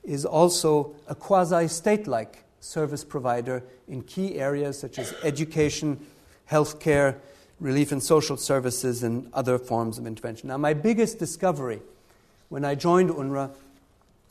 [0.04, 6.04] is also a quasi state like service provider in key areas such as education,
[6.50, 7.18] healthcare,
[7.60, 10.50] relief and social services, and other forms of intervention.
[10.50, 11.82] Now, my biggest discovery
[12.50, 13.52] when I joined UNRWA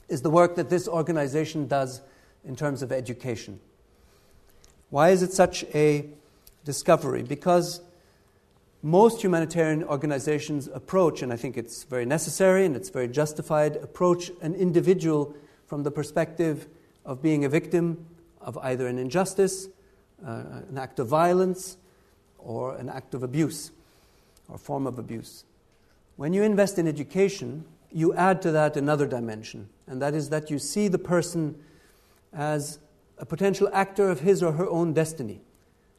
[0.09, 2.03] is the work that this organization does
[2.45, 3.61] in terms of education.
[4.91, 6.07] Why is it such a
[6.65, 7.23] discovery?
[7.23, 7.81] Because
[8.83, 14.31] most humanitarian organizations approach, and I think it's very necessary and it's very justified, approach
[14.43, 15.35] an individual
[15.67, 16.69] from the perspective
[17.05, 18.07] of being a victim
[18.41, 19.69] of either an injustice,
[20.25, 21.79] uh, an act of violence,
[22.45, 23.73] or an act of abuse
[24.49, 25.45] or form of abuse.
[26.17, 30.51] When you invest in education, you add to that another dimension, and that is that
[30.51, 31.57] you see the person
[32.33, 32.79] as
[33.19, 35.41] a potential actor of his or her own destiny.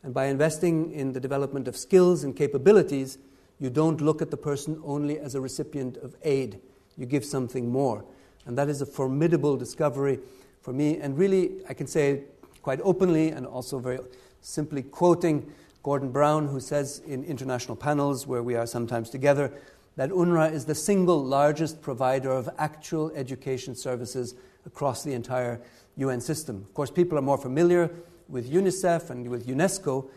[0.03, 3.17] And by investing in the development of skills and capabilities,
[3.59, 6.59] you don't look at the person only as a recipient of aid.
[6.97, 8.03] You give something more.
[8.45, 10.19] And that is a formidable discovery
[10.61, 10.97] for me.
[10.97, 12.23] And really, I can say
[12.61, 13.99] quite openly and also very
[14.41, 15.51] simply quoting
[15.85, 19.53] Gordon Brown, who says in international panels where we are sometimes together
[19.97, 24.33] that UNRWA is the single largest provider of actual education services
[24.65, 25.61] across the entire
[25.97, 26.65] UN system.
[26.67, 27.91] Of course, people are more familiar
[28.27, 30.09] with UNICEF and with UNESCO,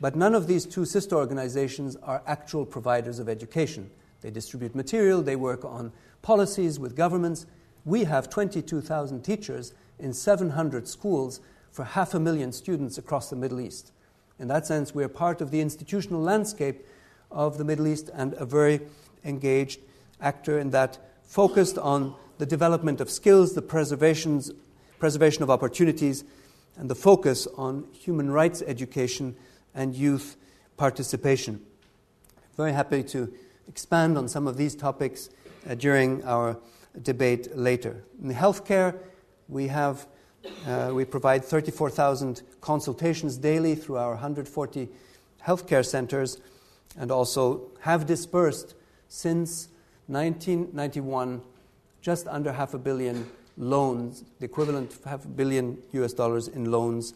[0.00, 3.92] but none of these two sister organizations are actual providers of education.
[4.22, 7.46] They distribute material, they work on policies with governments.
[7.84, 11.38] We have 22,000 teachers in 700 schools
[11.70, 13.92] for half a million students across the Middle East.
[14.42, 16.84] In that sense, we are part of the institutional landscape
[17.30, 18.80] of the Middle East and a very
[19.24, 19.78] engaged
[20.20, 24.42] actor in that, focused on the development of skills, the preservation
[25.42, 26.24] of opportunities,
[26.76, 29.36] and the focus on human rights education
[29.76, 30.36] and youth
[30.76, 31.64] participation.
[32.56, 33.32] Very happy to
[33.68, 35.30] expand on some of these topics
[35.70, 36.58] uh, during our
[37.00, 38.02] debate later.
[38.20, 38.98] In healthcare,
[39.48, 40.08] we have
[40.66, 44.88] uh, we provide 34,000 consultations daily through our 140
[45.44, 46.40] healthcare centers,
[46.96, 48.74] and also have dispersed
[49.08, 49.68] since
[50.06, 51.42] 1991
[52.00, 53.26] just under half a billion
[53.56, 57.14] loans, the equivalent of half a billion US dollars in loans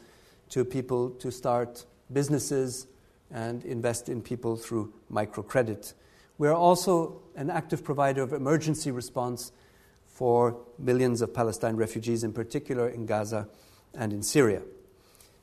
[0.50, 2.86] to people to start businesses
[3.30, 5.94] and invest in people through microcredit.
[6.38, 9.52] We are also an active provider of emergency response
[10.16, 13.46] for millions of Palestine refugees, in particular in Gaza
[13.92, 14.62] and in Syria.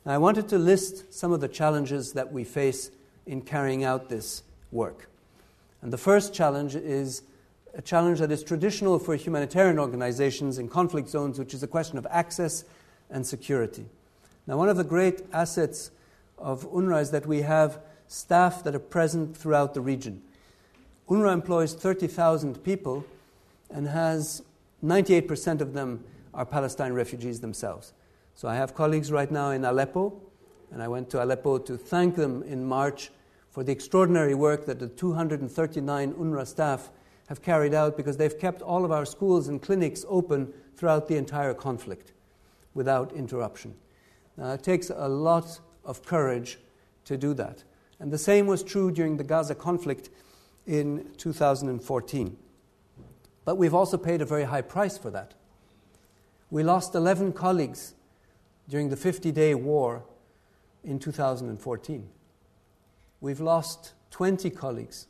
[0.03, 2.89] Now, I wanted to list some of the challenges that we face
[3.27, 5.11] in carrying out this work.
[5.83, 7.21] And the first challenge is
[7.75, 11.99] a challenge that is traditional for humanitarian organizations in conflict zones, which is a question
[11.99, 12.65] of access
[13.11, 13.85] and security.
[14.47, 15.91] Now, one of the great assets
[16.39, 20.23] of UNRWA is that we have staff that are present throughout the region.
[21.07, 23.05] UNRWA employs 30,000 people
[23.69, 24.41] and has
[24.83, 27.93] 98% of them are Palestine refugees themselves.
[28.35, 30.19] So I have colleagues right now in Aleppo,
[30.71, 33.11] and I went to Aleppo to thank them in March
[33.49, 36.89] for the extraordinary work that the 239 UNRWA staff
[37.27, 41.15] have carried out because they've kept all of our schools and clinics open throughout the
[41.15, 42.13] entire conflict
[42.73, 43.75] without interruption.
[44.37, 46.57] Now, it takes a lot of courage
[47.05, 47.63] to do that.
[47.99, 50.09] And the same was true during the Gaza conflict
[50.65, 52.37] in 2014.
[53.45, 55.33] But we've also paid a very high price for that.
[56.49, 57.93] We lost 11 colleagues
[58.69, 60.03] during the 50 day war
[60.83, 62.09] in 2014.
[63.21, 65.07] We've lost 20 colleagues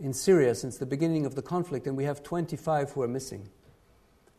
[0.00, 3.48] in Syria since the beginning of the conflict, and we have 25 who are missing.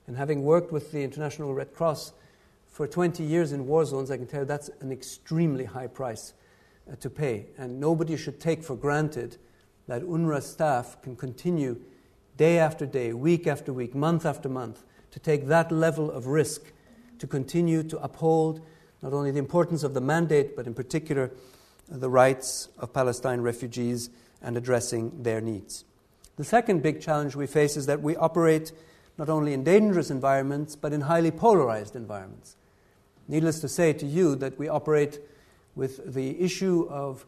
[0.08, 2.14] And having worked with the International Red Cross
[2.68, 6.34] for 20 years in war zones, I can tell you that's an extremely high price
[6.90, 7.48] uh, to pay.
[7.58, 9.38] And nobody should take for granted
[9.88, 11.82] that UNRWA staff can continue
[12.40, 16.72] day after day, week after week, month after month, to take that level of risk
[17.20, 18.66] to continue to uphold
[19.02, 21.32] not only the importance of the mandate, but in particular
[21.90, 24.10] the rights of Palestine refugees
[24.42, 25.84] and addressing their needs.
[26.38, 28.72] The second big challenge we face is that we operate
[29.18, 32.56] not only in dangerous environments, but in highly polarized environments.
[33.28, 35.20] Needless to say to you that we operate
[35.76, 37.26] with the issue of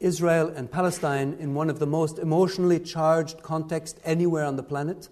[0.00, 5.08] Israel and Palestine in one of the most emotionally charged contexts anywhere on the planet.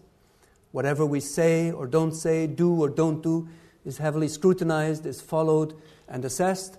[0.72, 3.48] Whatever we say or don't say, do or don't do,
[3.84, 5.74] is heavily scrutinized, is followed
[6.08, 6.78] and assessed.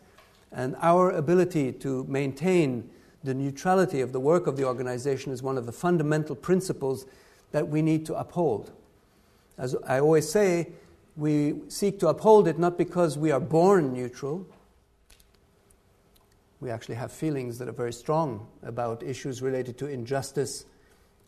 [0.52, 2.90] And our ability to maintain
[3.24, 7.06] the neutrality of the work of the organization is one of the fundamental principles
[7.52, 8.72] that we need to uphold.
[9.58, 10.70] As I always say,
[11.16, 14.46] we seek to uphold it not because we are born neutral.
[16.60, 20.66] We actually have feelings that are very strong about issues related to injustice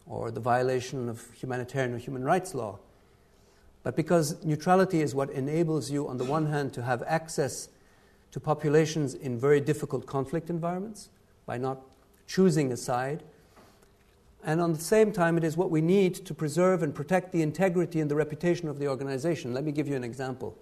[0.08, 2.80] or the violation of humanitarian or human rights law.
[3.84, 7.70] But because neutrality is what enables you, on the one hand, to have access
[8.32, 11.10] to populations in very difficult conflict environments
[11.46, 11.82] by not
[12.28, 13.24] choosing a side,
[14.44, 17.42] and on the same time, it is what we need to preserve and protect the
[17.42, 19.54] integrity and the reputation of the organization.
[19.54, 20.58] Let me give you an example.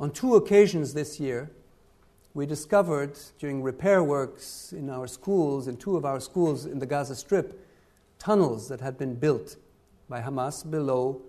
[0.00, 1.50] On two occasions this year,
[2.34, 6.86] we discovered during repair works in our schools, in two of our schools in the
[6.86, 7.66] Gaza Strip,
[8.18, 9.56] tunnels that had been built
[10.08, 11.20] by Hamas below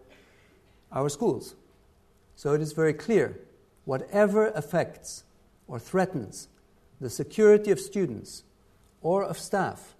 [0.92, 1.56] our schools.
[2.36, 3.40] So it is very clear
[3.86, 5.24] whatever affects
[5.68, 6.48] or threatens
[7.02, 8.44] the security of students
[9.02, 9.96] or of staff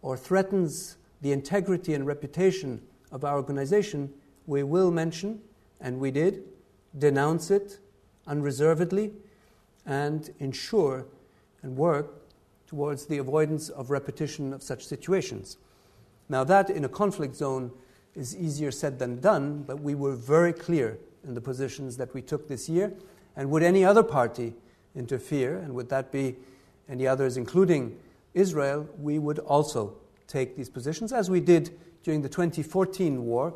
[0.00, 2.80] or threatens the integrity and reputation
[3.10, 4.12] of our organization,
[4.46, 5.40] we will mention,
[5.80, 6.44] and we did,
[6.96, 7.78] denounce it
[8.26, 9.12] unreservedly,
[9.88, 11.06] and ensure
[11.62, 12.22] and work
[12.68, 15.56] towards the avoidance of repetition of such situations.
[16.28, 17.72] Now, that in a conflict zone
[18.14, 22.20] is easier said than done, but we were very clear in the positions that we
[22.20, 22.92] took this year.
[23.34, 24.52] And would any other party
[24.94, 26.36] interfere, and would that be
[26.88, 27.98] any others, including
[28.34, 29.94] Israel, we would also
[30.26, 33.54] take these positions, as we did during the 2014 war,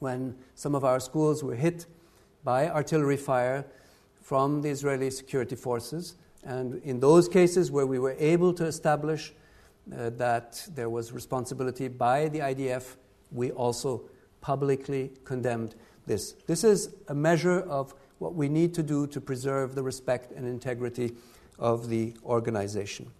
[0.00, 1.86] when some of our schools were hit
[2.44, 3.64] by artillery fire
[4.30, 6.14] from the Israeli security forces.
[6.44, 9.32] And in those cases where we were able to establish
[9.92, 12.94] uh, that there was responsibility by the IDF,
[13.32, 14.02] we also
[14.40, 15.74] publicly condemned
[16.06, 16.34] this.
[16.46, 20.46] This is a measure of what we need to do to preserve the respect and
[20.46, 21.10] integrity
[21.58, 23.10] of the organization.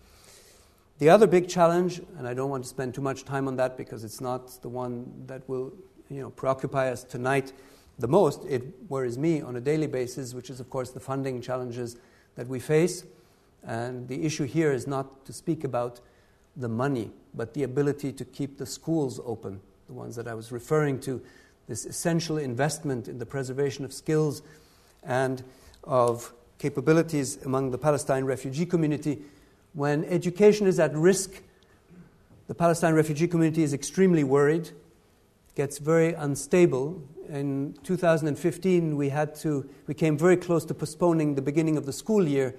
[1.01, 3.77] The other big challenge, and I don't want to spend too much time on that
[3.77, 5.73] because it's not the one that will
[6.09, 7.53] you know, preoccupy us tonight
[8.01, 8.45] the most.
[8.49, 11.97] It worries me on a daily basis, which is, of course, the funding challenges
[12.37, 13.05] that we face.
[13.63, 16.01] And the issue here is not to speak about
[16.57, 20.51] the money, but the ability to keep the schools open, the ones that I was
[20.51, 21.23] referring to,
[21.69, 24.43] this essential investment in the preservation of skills
[25.05, 25.43] and
[25.85, 29.22] of capabilities among the Palestine refugee community
[29.72, 31.43] when education is at risk,
[32.49, 34.70] the Palestine refugee community is extremely worried,
[35.61, 37.03] gets very unstable.
[37.29, 41.93] In 2015, we, had to, we came very close to postponing the beginning of the
[41.93, 42.55] school year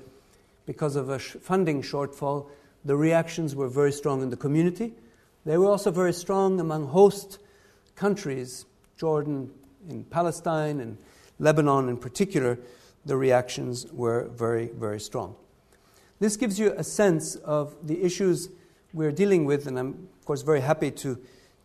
[0.68, 2.50] because of a sh- funding shortfall.
[2.86, 4.94] The reactions were very strong in the community.
[5.48, 7.40] They were also very strong among host
[7.96, 8.68] countries,
[9.00, 9.50] Jordan,
[9.90, 10.96] in Palestine, and
[11.40, 12.60] Lebanon in particular.
[13.08, 15.36] The reactions were very, very strong.
[16.20, 18.50] This gives you a sense of the issues
[18.94, 21.18] we're dealing with, and I'm, of course, very happy to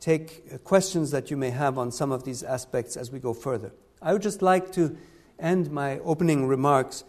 [0.07, 3.35] take uh, questions that you may have on some of these aspects as we go
[3.35, 3.73] further.
[4.01, 4.97] I would just like to
[5.41, 7.03] end my opening remarks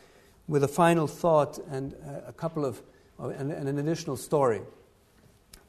[0.47, 1.93] with a final thought and
[2.25, 2.81] a couple of,
[3.19, 4.61] and an additional story.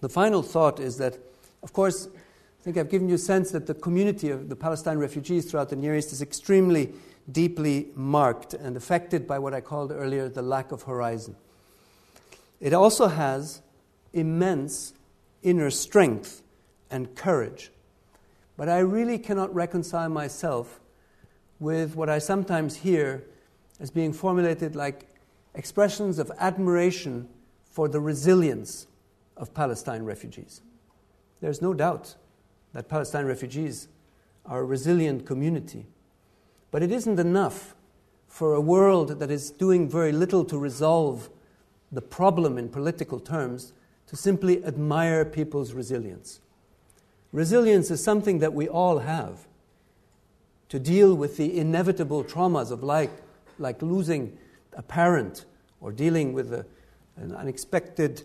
[0.00, 1.18] The final thought is that,
[1.62, 4.96] of course, I think I've given you a sense that the community of the Palestine
[4.96, 6.94] refugees throughout the Near East is extremely
[7.30, 11.36] deeply marked and affected by what I called earlier the lack of horizon.
[12.58, 13.60] It also has
[14.14, 14.94] immense
[15.42, 16.42] inner strength
[16.90, 17.70] and courage.
[18.56, 20.80] But I really cannot reconcile myself
[21.60, 23.24] with what I sometimes hear
[23.80, 25.06] as being formulated like
[25.54, 27.28] expressions of admiration
[27.70, 28.86] for the resilience
[29.36, 30.60] of Palestine refugees.
[31.40, 32.16] There's no doubt
[32.72, 33.88] that Palestine refugees
[34.44, 35.86] are a resilient community.
[36.70, 37.74] But it isn't enough
[38.26, 41.30] for a world that is doing very little to resolve
[41.90, 43.72] the problem in political terms
[44.06, 46.40] to simply admire people's resilience.
[47.32, 49.46] Resilience is something that we all have
[50.68, 53.10] to deal with the inevitable traumas of life,
[53.58, 54.36] like losing
[54.74, 55.44] a parent
[55.80, 56.64] or dealing with a,
[57.16, 58.22] an unexpected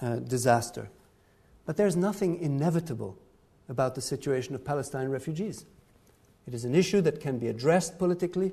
[0.00, 0.90] uh, disaster.
[1.66, 3.18] But there's nothing inevitable
[3.68, 5.64] about the situation of Palestine refugees.
[6.46, 8.52] It is an issue that can be addressed politically,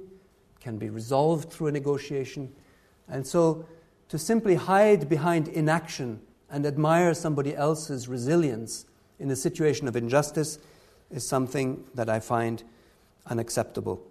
[0.59, 2.53] can be resolved through a negotiation.
[3.09, 3.65] And so
[4.07, 8.85] to simply hide behind inaction and admire somebody else's resilience
[9.21, 10.57] in a situation of injustice
[11.11, 12.63] is something that I find
[13.27, 14.01] unacceptable.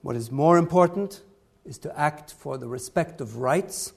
[0.00, 1.20] What is more important
[1.66, 3.92] is to act for the respect of rights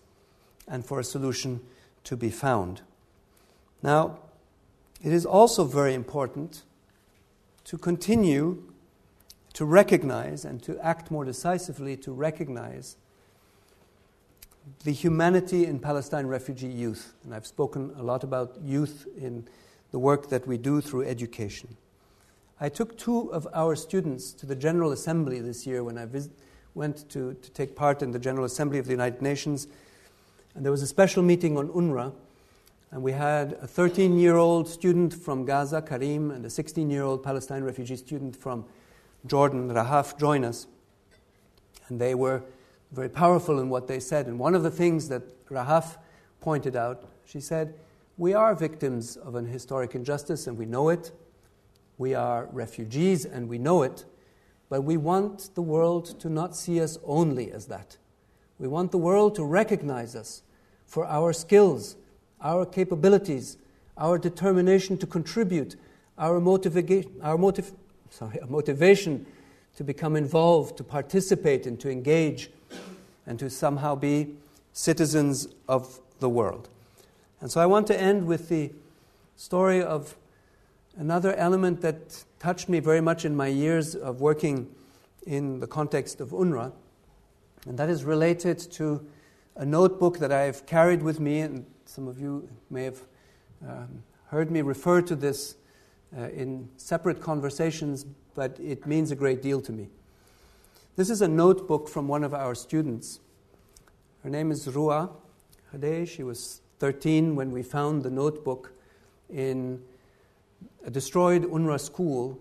[0.68, 1.62] and for a solution
[2.04, 2.82] to be found.
[3.82, 4.20] Now,
[5.02, 6.64] it is also very important
[7.64, 8.62] to continue
[9.54, 12.98] to recognize and to act more decisively to recognize
[14.84, 17.14] the humanity in Palestine refugee youth.
[17.24, 19.48] And I've spoken a lot about youth in
[19.92, 21.78] the work that we do through education.
[22.60, 26.08] I took two of our students to the General Assembly this year when I
[26.74, 29.68] went to, to take part in the General Assembly of the United Nations.
[30.56, 32.14] And there was a special meeting on UNRWA.
[32.92, 37.04] And we had a 13 year old student from Gaza, Karim, and a 16 year
[37.04, 38.66] old Palestine refugee student from
[39.26, 40.68] Jordan, Rahaf, join us.
[41.90, 42.42] And they were
[42.96, 44.26] very powerful in what they said.
[44.26, 45.98] And one of the things that Rahaf
[46.40, 47.76] pointed out, she said,
[48.18, 51.12] We are victims of an historic injustice and we know it.
[51.98, 54.06] We are refugees and we know it,
[54.70, 57.98] but we want the world to not see us only as that.
[58.60, 60.42] We want the world to recognize us
[60.86, 61.98] for our skills,
[62.42, 63.58] our capabilities,
[63.98, 65.76] our determination to contribute,
[66.18, 67.74] our, motiva- our motiv-
[68.10, 69.26] sorry, motivation
[69.76, 72.50] to become involved, to participate, and to engage,
[73.26, 74.36] and to somehow be
[74.74, 76.70] citizens of the world.
[77.42, 78.72] And so I want to end with the
[79.36, 80.16] story of
[80.98, 84.74] Another element that touched me very much in my years of working
[85.28, 86.72] in the context of UNRWA,
[87.68, 89.06] and that is related to
[89.58, 93.02] a notebook that I've carried with me, and some of you may have
[93.68, 95.58] um, heard me refer to this
[96.18, 99.90] uh, in separate conversations, but it means a great deal to me.
[100.98, 103.20] This is a notebook from one of our students.
[104.24, 105.10] Her name is Rua
[105.74, 106.08] Hade.
[106.08, 108.72] She was 13 when we found the notebook
[109.30, 109.82] in
[110.86, 112.40] a destroyed UNRWA school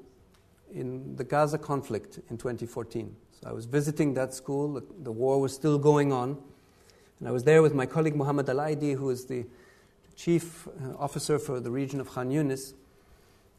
[0.73, 3.17] in the Gaza conflict in 2014.
[3.41, 6.41] So I was visiting that school, the, war was still going on,
[7.19, 9.47] and I was there with my colleague Muhammad Al Aidi, who is the
[10.15, 12.75] chief uh, officer for the region of Khan Yunis.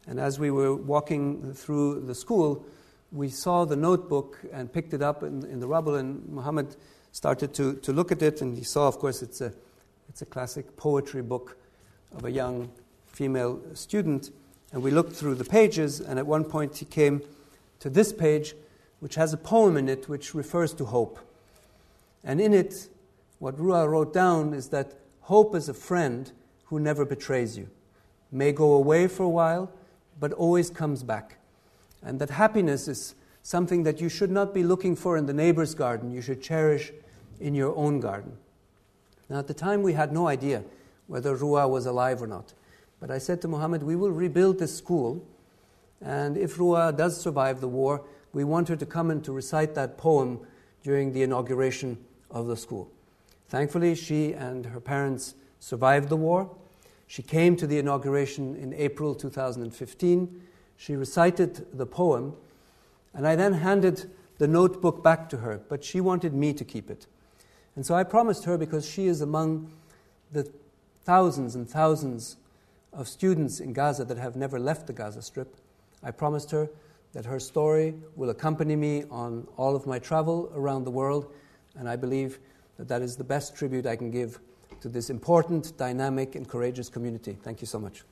[0.06, 2.64] And as we were walking through the school,
[3.12, 6.76] we saw the notebook and picked it up in, in the rubble, and Muhammad
[7.12, 9.52] started to, to look at it, and he saw, of course, it's a,
[10.08, 11.56] it's a classic poetry book
[12.14, 12.70] of a young
[13.06, 14.30] female student.
[14.72, 17.22] And we looked through the pages, and at one point he came
[17.80, 18.54] to this page,
[19.00, 21.18] which has a poem in it which refers to hope.
[22.24, 22.88] And in it,
[23.38, 26.32] what Rua wrote down is that hope is a friend
[26.66, 27.68] who never betrays you,
[28.32, 29.70] may go away for a while,
[30.18, 31.38] but always comes back.
[32.06, 35.74] And that happiness is something that you should not be looking for in the neighbor's
[35.74, 36.92] garden, you should cherish
[37.40, 38.36] in your own garden.
[39.28, 40.62] Now, at the time, we had no idea
[41.08, 42.54] whether Rua was alive or not.
[43.00, 45.20] But I said to Muhammad, we will rebuild this school,
[46.00, 49.74] and if Rua does survive the war, we want her to come and to recite
[49.74, 50.40] that poem
[50.84, 51.98] during the inauguration
[52.30, 52.88] of the school.
[53.48, 56.54] Thankfully, she and her parents survived the war.
[57.08, 60.42] She came to the inauguration in April 2015.
[60.76, 62.34] She recited the poem,
[63.14, 66.90] and I then handed the notebook back to her, but she wanted me to keep
[66.90, 67.06] it.
[67.74, 69.70] And so I promised her, because she is among
[70.32, 70.50] the
[71.04, 72.36] thousands and thousands
[72.92, 75.56] of students in Gaza that have never left the Gaza Strip,
[76.02, 76.68] I promised her
[77.12, 81.32] that her story will accompany me on all of my travel around the world,
[81.78, 82.38] and I believe
[82.76, 84.38] that that is the best tribute I can give
[84.80, 87.38] to this important, dynamic, and courageous community.
[87.42, 88.04] Thank you so much.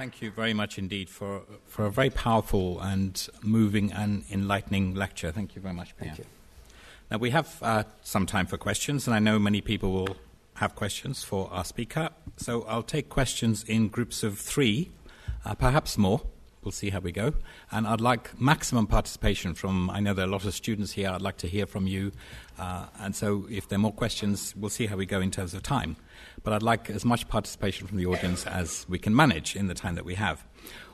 [0.00, 5.30] Thank you very much indeed for, for a very powerful and moving and enlightening lecture.
[5.30, 6.14] Thank you very much, Pierre.
[6.14, 6.24] Thank you.
[7.10, 10.16] Now, we have uh, some time for questions, and I know many people will
[10.54, 12.08] have questions for our speaker.
[12.38, 14.90] So I'll take questions in groups of three,
[15.44, 16.22] uh, perhaps more.
[16.64, 17.34] We'll see how we go.
[17.70, 21.10] And I'd like maximum participation from, I know there are a lot of students here.
[21.10, 22.12] I'd like to hear from you.
[22.58, 25.52] Uh, and so if there are more questions, we'll see how we go in terms
[25.52, 25.96] of time.
[26.42, 29.74] But I'd like as much participation from the audience as we can manage in the
[29.74, 30.44] time that we have.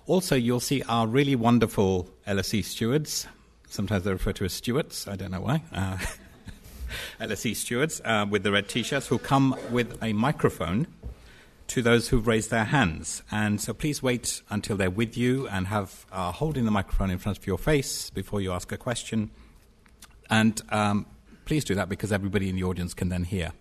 [0.07, 3.27] Also, you'll see our really wonderful LSE stewards.
[3.69, 5.09] Sometimes they're referred to as stewards.
[5.09, 5.63] I don't know why.
[5.73, 5.99] Uh,
[7.21, 10.87] LSE stewards uh, with the red t shirts who come with a microphone
[11.69, 13.23] to those who've raised their hands.
[13.31, 17.19] And so please wait until they're with you and have uh, holding the microphone in
[17.19, 19.31] front of your face before you ask a question.
[20.31, 21.07] And um,
[21.45, 23.53] please do that because everybody in the audience can then hear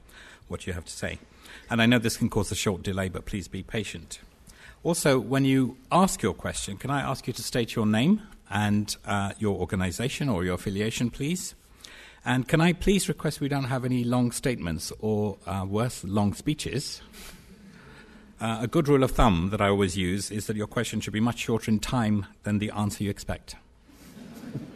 [0.47, 1.19] what you have to say.
[1.69, 4.19] And I know this can cause a short delay, but please be patient.
[4.83, 8.95] Also, when you ask your question, can I ask you to state your name and
[9.05, 11.55] uh, your organization or your affiliation, please?
[12.23, 16.33] And can I please request we don't have any long statements or, uh, worse, long
[16.33, 17.01] speeches?
[18.39, 21.13] Uh, a good rule of thumb that I always use is that your question should
[21.13, 23.55] be much shorter in time than the answer you expect.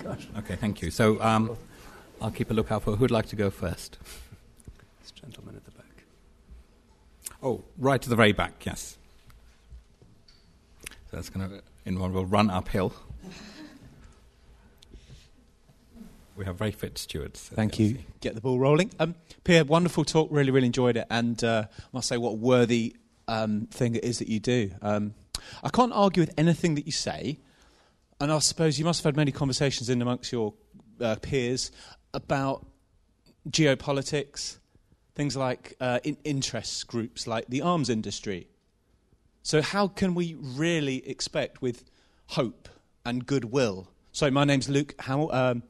[0.04, 0.28] Gosh.
[0.40, 0.92] Okay, thank you.
[0.92, 1.56] So um,
[2.22, 3.98] I'll keep a lookout for who'd like to go first.
[5.02, 5.69] This gentleman at the.
[7.42, 8.98] Oh, right to the very back, yes.
[11.10, 12.94] So that's going to involve a run uphill.
[16.40, 17.50] We have very fit stewards.
[17.54, 17.98] Thank you.
[18.22, 18.92] Get the ball rolling.
[18.98, 20.30] Um, Pierre, wonderful talk.
[20.32, 21.06] Really, really enjoyed it.
[21.10, 22.96] And uh, I must say, what a worthy
[23.28, 24.72] um, thing it is that you do.
[24.82, 25.16] Um,
[25.62, 27.40] I can't argue with anything that you say.
[28.22, 30.54] And I suppose you must have had many conversations in amongst your
[31.02, 31.74] uh, peers
[32.14, 32.66] about
[33.50, 34.60] geopolitics,
[35.20, 38.48] things like uh, in- interest groups like the arms industry.
[39.44, 41.84] So, how can we really expect with
[42.28, 42.70] hope
[43.06, 43.90] and goodwill?
[44.14, 45.30] So, my name's Luke Hamill.
[45.34, 45.64] Um,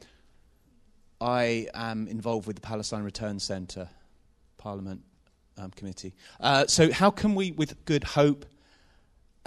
[1.19, 3.89] I am involved with the Palestine Return Centre,
[4.59, 5.01] Parliament
[5.57, 6.13] um, Committee.
[6.39, 8.45] Uh, so, how can we, with good hope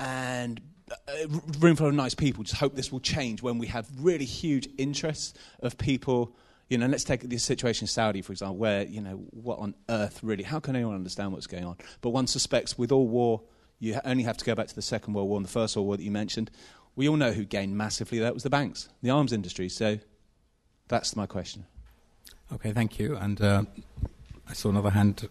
[0.00, 0.61] and
[1.07, 1.28] a
[1.61, 5.34] room of nice people, just hope this will change when we have really huge interests
[5.61, 6.34] of people?
[6.73, 9.75] You know, let's take the situation in Saudi, for example, where, you know, what on
[9.91, 11.77] earth really, how can anyone understand what's going on?
[12.01, 13.43] But one suspects with all war,
[13.79, 15.87] you only have to go back to the Second World War and the First World
[15.87, 16.51] War that you mentioned.
[16.97, 18.20] We all know who gained massively.
[18.20, 19.68] That was the banks, the arms industry.
[19.68, 19.99] So
[20.89, 21.66] that's my question.
[22.55, 23.16] Okay, thank you.
[23.18, 23.64] And uh,
[24.49, 25.29] I saw another hand.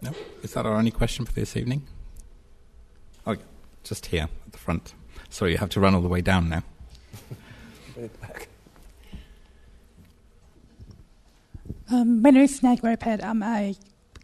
[0.00, 0.12] No?
[0.42, 1.86] Is that our only question for this evening?
[3.26, 3.36] Oh,
[3.82, 4.94] just here at the front.
[5.28, 6.62] Sorry, you have to run all the way down now.
[7.96, 8.48] Right at the back.
[11.90, 13.22] Um, my name is Nat Guarapet.
[13.22, 13.76] I'm a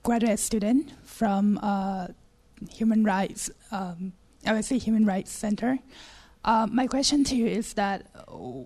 [0.02, 2.08] graduate student from uh,
[2.70, 4.12] Human Rights, um,
[4.44, 5.78] LSE Human Rights Center.
[6.44, 8.64] Uh, my question to you is that uh,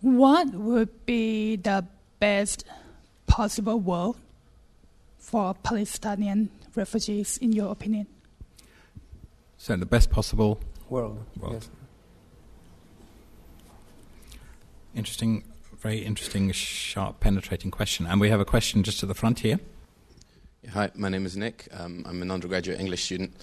[0.00, 1.84] what would be the
[2.20, 2.64] best
[3.26, 4.16] possible world
[5.18, 8.06] for Palestinian refugees, in your opinion?
[9.56, 10.60] So, the best possible.
[10.88, 11.24] World.
[11.40, 11.54] World.
[11.54, 11.70] Yes.
[14.94, 15.42] Interesting,
[15.80, 18.06] very interesting, sharp, penetrating question.
[18.06, 19.58] And we have a question just at the front here.
[20.72, 21.66] Hi, my name is Nick.
[21.72, 23.34] Um, I'm an undergraduate English student.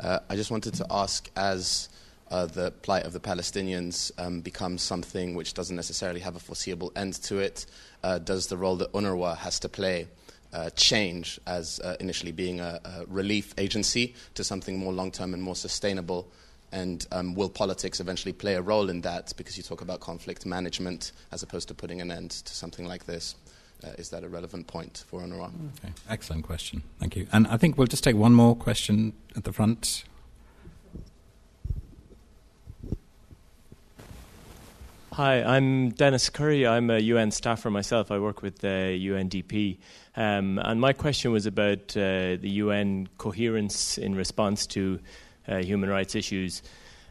[0.00, 1.88] Uh, I just wanted to ask as
[2.30, 6.90] uh, the plight of the Palestinians um, becomes something which doesn't necessarily have a foreseeable
[6.96, 7.66] end to it,
[8.02, 10.08] uh, does the role that UNRWA has to play
[10.52, 15.34] uh, change as uh, initially being a, a relief agency to something more long term
[15.34, 16.28] and more sustainable?
[16.72, 19.32] And um, will politics eventually play a role in that?
[19.36, 23.06] Because you talk about conflict management as opposed to putting an end to something like
[23.06, 23.36] this.
[23.84, 25.50] Uh, is that a relevant point for UNRWA?
[25.78, 26.82] Okay, excellent question.
[26.98, 27.26] Thank you.
[27.32, 30.04] And I think we'll just take one more question at the front.
[35.16, 36.66] Hi, I'm Dennis Curry.
[36.66, 38.10] I'm a UN staffer myself.
[38.10, 39.78] I work with the UNDP.
[40.14, 45.00] Um, and my question was about uh, the UN coherence in response to
[45.48, 46.62] uh, human rights issues.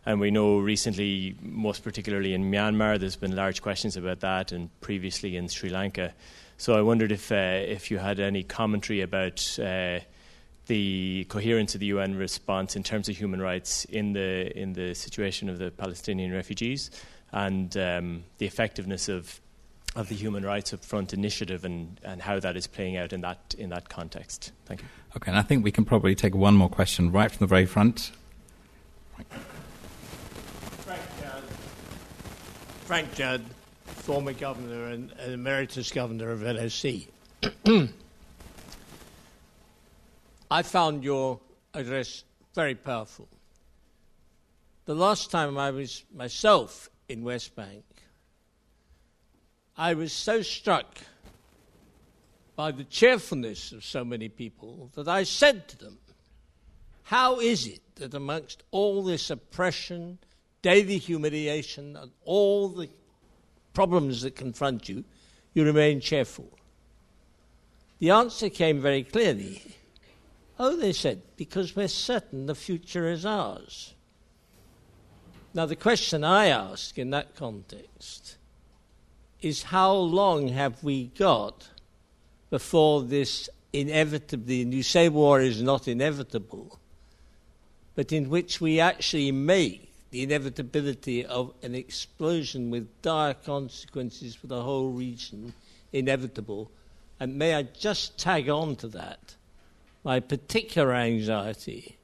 [0.06, 4.70] And we know recently, most particularly in Myanmar, there's been large questions about that, and
[4.82, 6.14] previously in Sri Lanka.
[6.58, 10.00] So I wondered if, uh, if you had any commentary about uh,
[10.68, 14.94] the coherence of the UN response in terms of human rights in the, in the
[14.94, 16.92] situation of the Palestinian refugees
[17.32, 19.42] and um, the effectiveness of
[19.96, 23.56] of the Human Rights Upfront initiative and, and how that is playing out in that,
[23.58, 24.52] in that context.
[24.66, 24.88] Thank you.
[25.16, 27.66] Okay, and I think we can probably take one more question right from the very
[27.66, 28.12] front.
[30.84, 31.44] Frank Judd,
[32.86, 33.42] Frank Judd
[34.06, 37.08] former governor and, and emeritus governor of LSE.
[40.52, 41.40] I found your
[41.74, 43.28] address very powerful.
[44.86, 47.84] The last time I was myself in West Bank,
[49.76, 51.00] I was so struck
[52.56, 55.98] by the cheerfulness of so many people that I said to them,
[57.06, 60.18] How is it that amongst all this oppression,
[60.64, 62.90] daily humiliation, and all the
[63.74, 65.04] problems that confront you,
[65.54, 66.50] you remain cheerful?
[68.00, 69.62] The answer came very clearly.
[70.58, 73.94] Oh, they said, because we're certain the future is ours.
[75.54, 78.38] Now, the question I ask in that context
[79.42, 81.70] is how long have we got
[82.50, 86.80] before this inevitably, and you say war is not inevitable,
[87.96, 94.48] but in which we actually make the inevitability of an explosion with dire consequences for
[94.48, 95.54] the whole region
[95.92, 96.72] inevitable.
[97.20, 99.36] And may I just tag on to that
[100.06, 101.98] my particular anxiety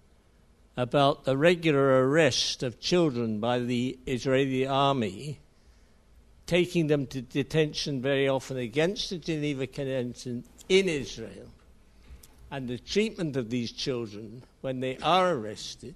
[0.75, 5.39] about the regular arrest of children by the Israeli army,
[6.47, 11.47] taking them to detention very often against the Geneva Convention in Israel,
[12.51, 15.95] and the treatment of these children when they are arrested.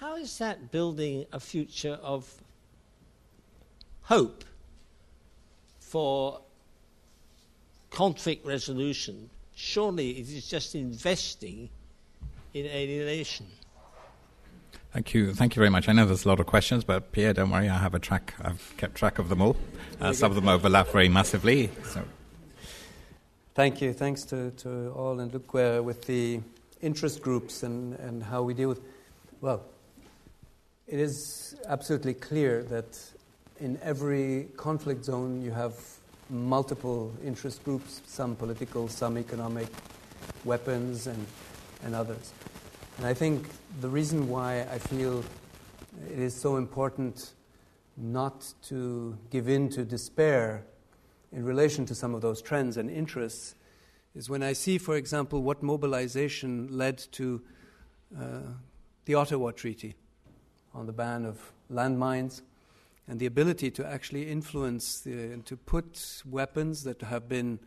[0.00, 2.32] How is that building a future of
[4.02, 4.44] hope
[5.78, 6.40] for
[7.90, 11.68] conflict resolution surely it is just investing
[12.54, 13.46] in alienation.
[14.92, 15.32] Thank you.
[15.32, 15.88] Thank you very much.
[15.88, 17.68] I know there's a lot of questions, but Pierre, don't worry.
[17.68, 18.34] I have a track.
[18.42, 19.56] I've kept track of them all.
[20.00, 21.70] Uh, some of them overlap very massively.
[21.84, 22.02] So.
[23.54, 23.92] Thank you.
[23.92, 25.20] Thanks to, to all.
[25.20, 26.40] And look, uh, with the
[26.80, 28.80] interest groups and, and how we deal with.
[29.42, 29.62] Well,
[30.88, 32.98] it is absolutely clear that
[33.60, 35.74] in every conflict zone you have
[36.30, 39.68] multiple interest groups, some political, some economic,
[40.46, 41.26] weapons, and,
[41.84, 42.32] and others.
[42.96, 43.50] And I think
[43.82, 45.22] the reason why I feel
[46.10, 47.32] it is so important
[47.98, 50.64] not to give in to despair
[51.32, 53.54] in relation to some of those trends and interests
[54.14, 57.40] is when I see, for example, what mobilization led to
[58.18, 58.40] uh,
[59.06, 59.94] the Ottawa Treaty
[60.74, 62.42] on the ban of landmines
[63.08, 67.58] and the ability to actually influence the, and to put weapons that have been,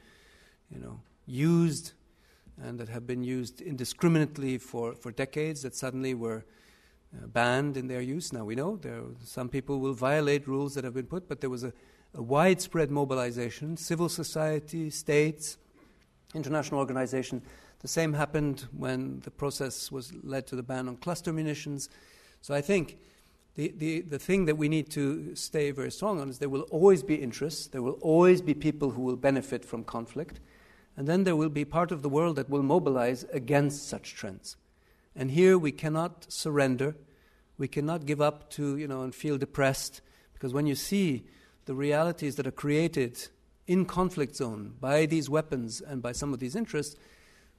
[0.70, 1.94] you know, used
[2.62, 6.46] and that have been used indiscriminately for, for decades that suddenly were
[7.14, 8.32] uh, banned in their use.
[8.32, 11.50] Now we know there some people will violate rules that have been put, but there
[11.50, 11.74] was a,
[12.16, 15.58] a widespread mobilization, civil society, states,
[16.34, 17.42] international organization.
[17.80, 21.90] The same happened when the process was led to the ban on cluster munitions.
[22.42, 22.98] So I think
[23.56, 26.68] the, the, the thing that we need to stay very strong on is there will
[26.72, 30.40] always be interests, there will always be people who will benefit from conflict,
[30.98, 34.58] and then there will be part of the world that will mobilize against such trends.
[35.16, 36.96] And here we cannot surrender,
[37.58, 40.02] we cannot give up to, you know, and feel depressed,
[40.34, 41.26] because when you see
[41.66, 43.28] the realities that are created
[43.68, 46.96] in conflict zone by these weapons and by some of these interests,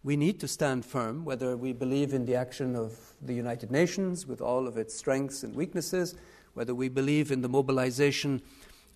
[0.05, 4.27] we need to stand firm, whether we believe in the action of the United Nations
[4.27, 6.15] with all of its strengths and weaknesses,
[6.55, 8.41] whether we believe in the mobilization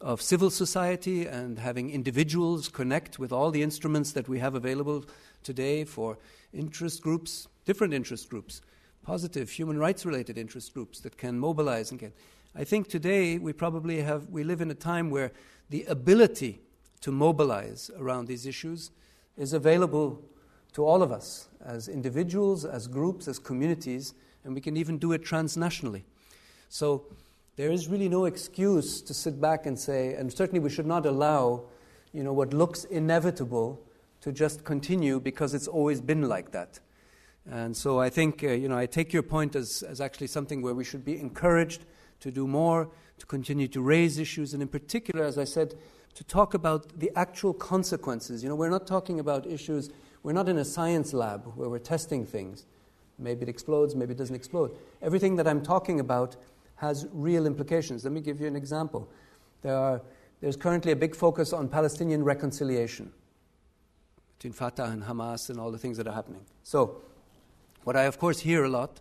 [0.00, 5.04] of civil society and having individuals connect with all the instruments that we have available
[5.42, 6.16] today for
[6.52, 8.62] interest groups, different interest groups,
[9.02, 12.16] positive human rights related interest groups that can mobilize and get.
[12.54, 15.30] I think today we probably have, we live in a time where
[15.68, 16.60] the ability
[17.00, 18.90] to mobilize around these issues
[19.36, 20.20] is available
[20.72, 25.12] to all of us as individuals, as groups, as communities, and we can even do
[25.12, 26.02] it transnationally.
[26.68, 27.06] So
[27.54, 31.06] there is really no excuse to sit back and say, and certainly we should not
[31.06, 31.64] allow,
[32.12, 33.80] you know, what looks inevitable
[34.22, 36.80] to just continue because it's always been like that.
[37.48, 40.62] And so I think, uh, you know, I take your point as, as actually something
[40.62, 41.84] where we should be encouraged
[42.20, 45.74] to do more, to continue to raise issues, and in particular, as I said,
[46.14, 48.42] to talk about the actual consequences.
[48.42, 49.90] You know, we're not talking about issues
[50.22, 52.66] we're not in a science lab where we're testing things.
[53.18, 54.76] Maybe it explodes, maybe it doesn't explode.
[55.02, 56.36] Everything that I'm talking about
[56.76, 58.04] has real implications.
[58.04, 59.08] Let me give you an example.
[59.62, 60.02] There are,
[60.40, 63.12] there's currently a big focus on Palestinian reconciliation
[64.38, 66.44] between Fatah and Hamas and all the things that are happening.
[66.62, 67.02] So,
[67.84, 69.00] what I, of course, hear a lot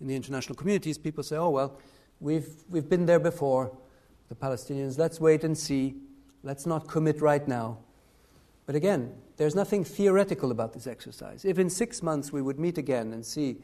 [0.00, 1.78] in the international community is people say, oh, well,
[2.20, 3.76] we've, we've been there before,
[4.28, 5.94] the Palestinians, let's wait and see
[6.42, 7.78] let's not commit right now.
[8.66, 11.44] But again, there's nothing theoretical about this exercise.
[11.44, 13.58] If in six months we would meet again and see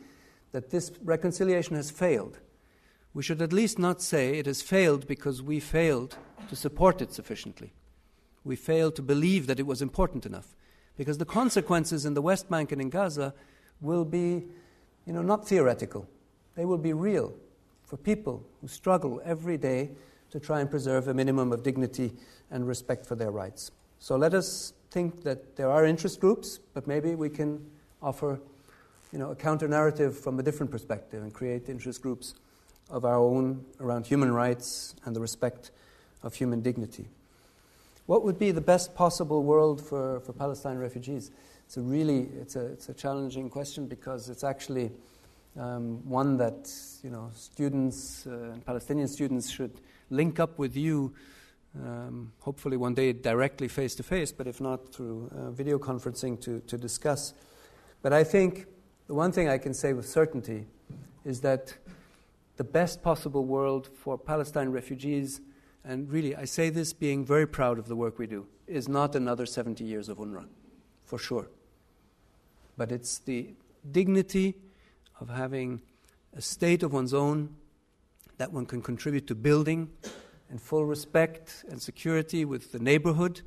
[0.53, 2.39] that this reconciliation has failed,
[3.13, 6.17] we should at least not say it has failed because we failed
[6.49, 7.73] to support it sufficiently.
[8.45, 10.55] We failed to believe that it was important enough.
[10.97, 13.35] Because the consequences in the West Bank and in Gaza
[13.81, 14.45] will be,
[15.07, 16.09] you know, not theoretical.
[16.55, 17.35] They will be real
[17.95, 19.89] for people who struggle every day
[20.29, 22.11] to try and preserve a minimum of dignity
[22.51, 23.71] and respect for their rights.
[24.01, 27.65] So let us think that there are interest groups, but maybe we can
[28.03, 28.41] offer
[29.13, 32.35] you know, a counter narrative from a different perspective and create interest groups
[32.91, 35.71] of our own around human rights and the respect
[36.25, 37.07] of human dignity.
[38.07, 41.31] What would be the best possible world for, for Palestine refugees?
[41.67, 44.91] It's a really it's a, it's a challenging question because it's actually
[45.59, 46.71] um, one that
[47.03, 49.81] you know students uh, Palestinian students should
[50.11, 51.15] link up with you.
[51.77, 56.41] Um, hopefully one day directly face to face, but if not through uh, video conferencing
[56.43, 57.35] to, to discuss.
[58.01, 58.67] But I think
[59.09, 60.67] the one thing I can say with certainty
[61.25, 61.75] is that
[62.57, 65.41] the best possible world for Palestine refugees,
[65.85, 69.17] and really I say this being very proud of the work we do, is not
[69.17, 70.47] another 70 years of UNRWA,
[71.05, 71.49] for sure.
[72.77, 73.55] But it's the
[73.91, 74.55] dignity
[75.21, 75.81] of having
[76.37, 77.55] a state of one's own
[78.39, 79.91] that one can contribute to building
[80.51, 83.43] in full respect and security with the neighborhood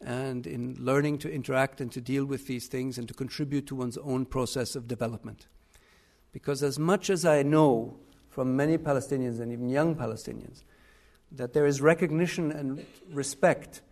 [0.00, 3.74] and in learning to interact and to deal with these things and to contribute to
[3.74, 5.46] one's own process of development.
[6.32, 7.96] Because as much as I know
[8.28, 10.62] from many Palestinians and even young Palestinians
[11.32, 13.82] that there is recognition and respect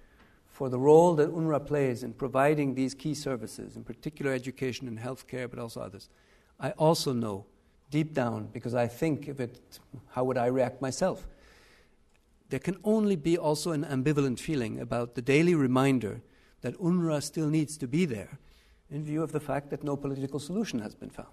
[0.49, 4.99] for the role that UNRWA plays in providing these key services, in particular education and
[4.99, 6.09] healthcare, but also others,
[6.61, 7.47] I also know
[7.91, 9.79] deep down, because I think of it,
[10.11, 11.27] how would I react myself?
[12.51, 16.21] There can only be also an ambivalent feeling about the daily reminder
[16.61, 18.39] that UNRWA still needs to be there
[18.91, 21.29] in view of the fact that no political solution has been found.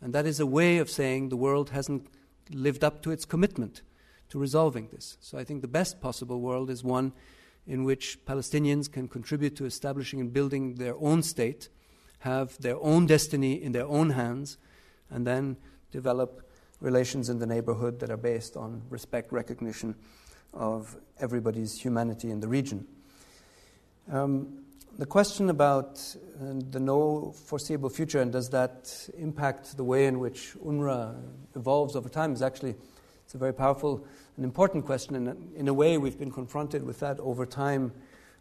[0.00, 2.06] And that is a way of saying the world hasn't
[2.50, 3.82] lived up to its commitment
[4.28, 5.18] to resolving this.
[5.20, 7.12] So I think the best possible world is one
[7.66, 11.68] in which Palestinians can contribute to establishing and building their own state,
[12.26, 14.58] have their own destiny in their own hands,
[15.10, 15.56] and then
[15.92, 16.42] develop
[16.80, 19.94] relations in the neighborhood that are based on respect, recognition
[20.52, 22.84] of everybody's humanity in the region.
[24.12, 24.64] Um,
[24.98, 26.02] the question about
[26.40, 31.14] uh, the no foreseeable future and does that impact the way in which UNRWA
[31.54, 32.74] evolves over time is actually
[33.24, 34.04] it's a very powerful
[34.36, 35.16] and important question.
[35.16, 37.92] And in a way, we've been confronted with that over time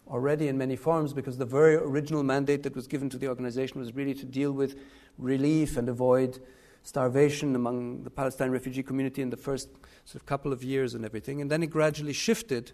[0.08, 3.80] already in many forms because the very original mandate that was given to the organization
[3.80, 4.78] was really to deal with
[5.18, 6.40] relief and avoid
[6.84, 9.70] starvation among the Palestine refugee community in the first
[10.06, 11.42] sort of couple of years and everything.
[11.42, 12.74] And then it gradually shifted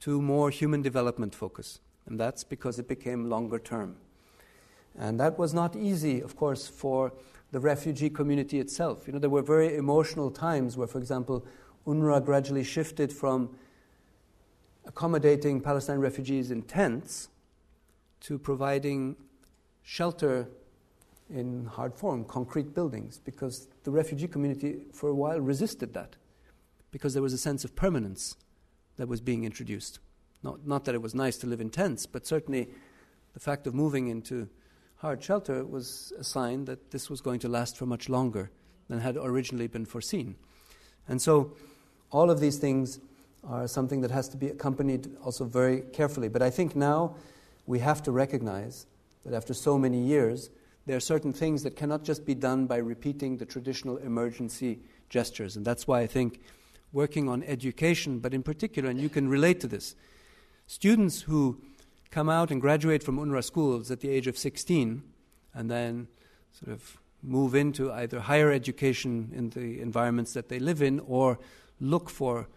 [0.00, 1.80] to more human development focus.
[2.06, 3.96] And that's because it became longer term.
[4.98, 7.12] And that was not easy, of course, for
[7.52, 9.06] the refugee community itself.
[9.06, 11.46] You know, there were very emotional times where, for example,
[11.86, 13.56] UNRWA gradually shifted from
[14.86, 17.28] accommodating Palestine refugees in tents
[18.20, 19.16] to providing
[19.82, 20.48] shelter
[21.28, 26.16] in hard form, concrete buildings, because the refugee community for a while resisted that,
[26.90, 28.36] because there was a sense of permanence
[28.96, 30.00] that was being introduced.
[30.42, 32.68] Not, not that it was nice to live in tents, but certainly
[33.32, 34.48] the fact of moving into
[34.96, 38.50] hard shelter was a sign that this was going to last for much longer
[38.88, 40.36] than had originally been foreseen.
[41.08, 41.56] And so
[42.10, 42.98] all of these things
[43.44, 46.28] are something that has to be accompanied also very carefully.
[46.28, 47.16] But I think now
[47.66, 48.86] we have to recognize
[49.24, 50.50] that after so many years,
[50.86, 55.56] there are certain things that cannot just be done by repeating the traditional emergency gestures.
[55.56, 56.40] And that's why I think
[56.92, 59.94] working on education, but in particular, and you can relate to this,
[60.66, 61.60] students who
[62.10, 65.02] come out and graduate from UNRWA schools at the age of 16
[65.54, 66.08] and then
[66.52, 71.38] sort of move into either higher education in the environments that they live in or
[71.80, 72.48] look for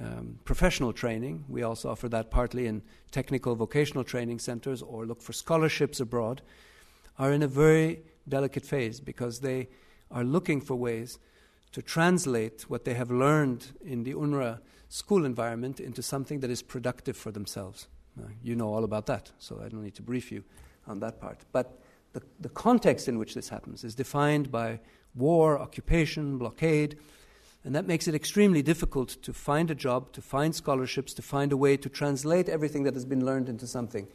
[0.00, 1.44] um, professional training.
[1.48, 6.42] We also offer that partly in technical vocational training centers or look for scholarships abroad
[7.18, 9.68] are in a very delicate phase because they
[10.10, 11.18] are looking for ways
[11.72, 16.62] to translate what they have learned in the UNRWA school environment into something that is
[16.62, 17.88] productive for themselves.
[18.18, 20.44] Uh, you know all about that, so I don't need to brief you
[20.86, 21.40] on that part.
[21.50, 21.80] But
[22.12, 24.78] the, the context in which this happens is defined by
[25.16, 26.96] war, occupation, blockade,
[27.64, 31.50] and that makes it extremely difficult to find a job, to find scholarships, to find
[31.52, 34.06] a way to translate everything that has been learned into something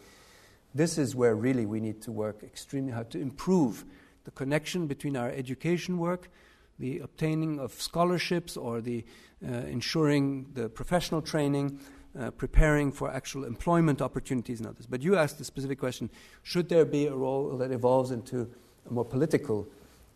[0.74, 3.86] this is where really we need to work extremely hard to improve
[4.26, 6.30] the connection between our education work,
[6.78, 9.04] the obtaining of scholarships, or the
[9.44, 11.80] uh, ensuring the professional training
[12.20, 14.86] uh, preparing for actual employment opportunities and others.
[14.86, 16.10] But you asked the specific question
[16.44, 18.50] should there be a role that evolves into
[18.90, 19.68] a more political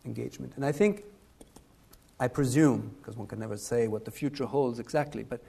[0.04, 0.52] engagement?
[0.56, 1.04] And I think,
[2.18, 5.42] I presume, because one can never say what the future holds exactly, but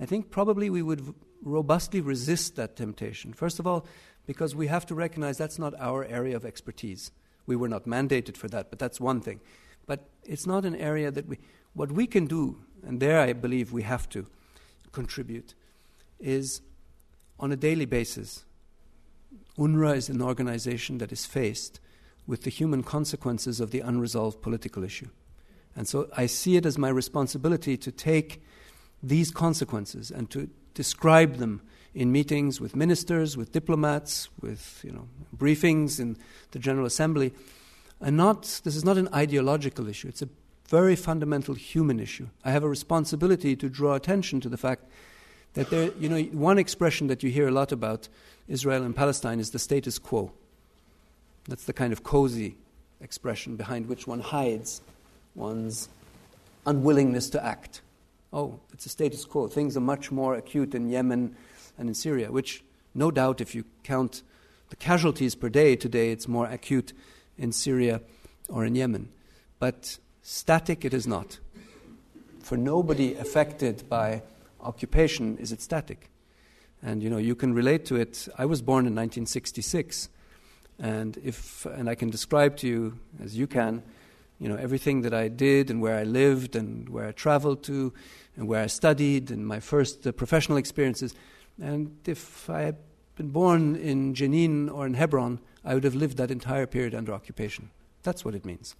[0.00, 3.32] I think probably we would robustly resist that temptation.
[3.32, 3.86] First of all,
[4.26, 7.10] because we have to recognize that's not our area of expertise.
[7.46, 9.40] We were not mandated for that, but that's one thing.
[9.86, 11.38] But it's not an area that we.
[11.72, 14.26] What we can do, and there I believe we have to
[14.92, 15.54] contribute,
[16.18, 16.60] is
[17.38, 18.44] on a daily basis.
[19.56, 21.80] UNRWA is an organization that is faced
[22.26, 25.08] with the human consequences of the unresolved political issue.
[25.78, 28.42] And so I see it as my responsibility to take
[29.00, 31.62] these consequences and to describe them
[31.94, 35.06] in meetings with ministers, with diplomats, with you know,
[35.36, 36.16] briefings in
[36.50, 37.32] the General Assembly.
[38.00, 40.28] And not, this is not an ideological issue, it's a
[40.68, 42.26] very fundamental human issue.
[42.44, 44.82] I have a responsibility to draw attention to the fact
[45.54, 48.08] that there, you know, one expression that you hear a lot about
[48.48, 50.32] Israel and Palestine is the status quo.
[51.48, 52.56] That's the kind of cozy
[53.00, 54.82] expression behind which one hides
[55.38, 55.88] one's
[56.66, 57.80] unwillingness to act.
[58.32, 59.46] Oh, it's a status quo.
[59.46, 61.34] Things are much more acute in Yemen
[61.78, 62.62] and in Syria, which,
[62.94, 64.22] no doubt, if you count
[64.68, 66.92] the casualties per day today, it's more acute
[67.38, 68.02] in Syria
[68.48, 69.08] or in Yemen.
[69.58, 71.38] But static it is not.
[72.42, 74.22] For nobody affected by
[74.60, 76.10] occupation is it static.
[76.82, 78.28] And you know, you can relate to it.
[78.36, 80.08] I was born in 1966,
[80.78, 83.82] and if and I can describe to you as you can,
[84.38, 87.92] you know, everything that I did and where I lived and where I traveled to
[88.36, 91.14] and where I studied and my first uh, professional experiences.
[91.60, 92.76] And if I had
[93.16, 97.12] been born in Jenin or in Hebron, I would have lived that entire period under
[97.12, 97.70] occupation.
[98.04, 98.76] That's what it means.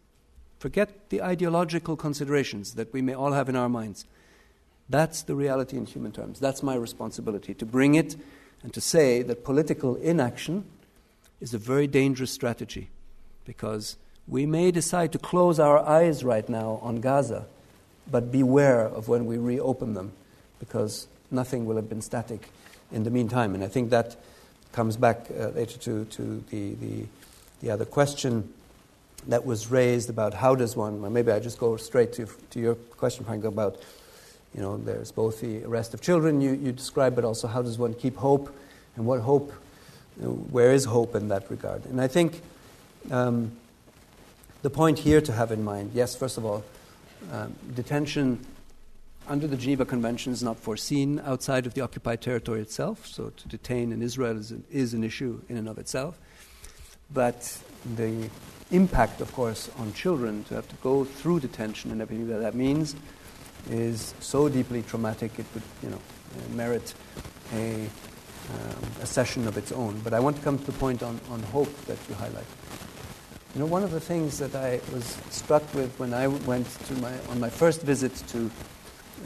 [0.59, 4.07] Forget the ideological considerations that we may all have in our minds.
[4.89, 6.41] That's the reality in human terms.
[6.41, 8.17] That's my responsibility to bring it
[8.63, 10.65] and to say that political inaction
[11.41, 12.91] is a very dangerous strategy
[13.45, 13.97] because
[14.29, 17.47] we may decide to close our eyes right now on Gaza,
[18.11, 20.13] but beware of when we reopen them
[20.59, 22.51] because nothing will have been static
[22.93, 23.55] in the meantime.
[23.55, 24.17] And I think that
[24.73, 27.05] comes back uh, later to, to the, the,
[27.63, 28.53] the, other question
[29.27, 32.75] that was raised about how does one, maybe I just go straight to, to your
[32.75, 33.81] question, Frank, about,
[34.55, 37.79] you know, there's both the arrest of children you, you describe, but also how does
[37.79, 38.55] one keep hope
[38.97, 39.53] and what hope,
[40.19, 41.85] you know, where is hope in that regard?
[41.87, 42.41] And I think
[43.11, 43.53] um,
[44.63, 46.65] the point here to have in mind, yes, first of all,
[47.33, 48.45] um, detention
[49.29, 53.49] under the Geneva Convention is not foreseen outside of the occupied territory itself, so to
[53.49, 56.19] detain in Israel is an, is an issue in and of itself.
[57.13, 57.59] But
[57.97, 58.31] the
[58.71, 62.55] impact, of course, on children to have to go through detention and everything that that
[62.55, 62.97] means
[63.71, 66.01] is so deeply traumatic it would, you know,
[66.55, 66.95] merit
[67.55, 70.01] a, um, a session of its own.
[70.01, 72.47] But I want to come to the point on, on hope that you highlight.
[73.59, 76.95] You know, one of the things that I was struck with when I went to
[76.99, 78.49] my, on my first visit to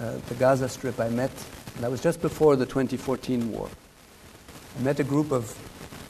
[0.01, 1.31] uh, the Gaza Strip, I met,
[1.75, 3.69] and that was just before the 2014 war.
[4.79, 5.55] I met a group of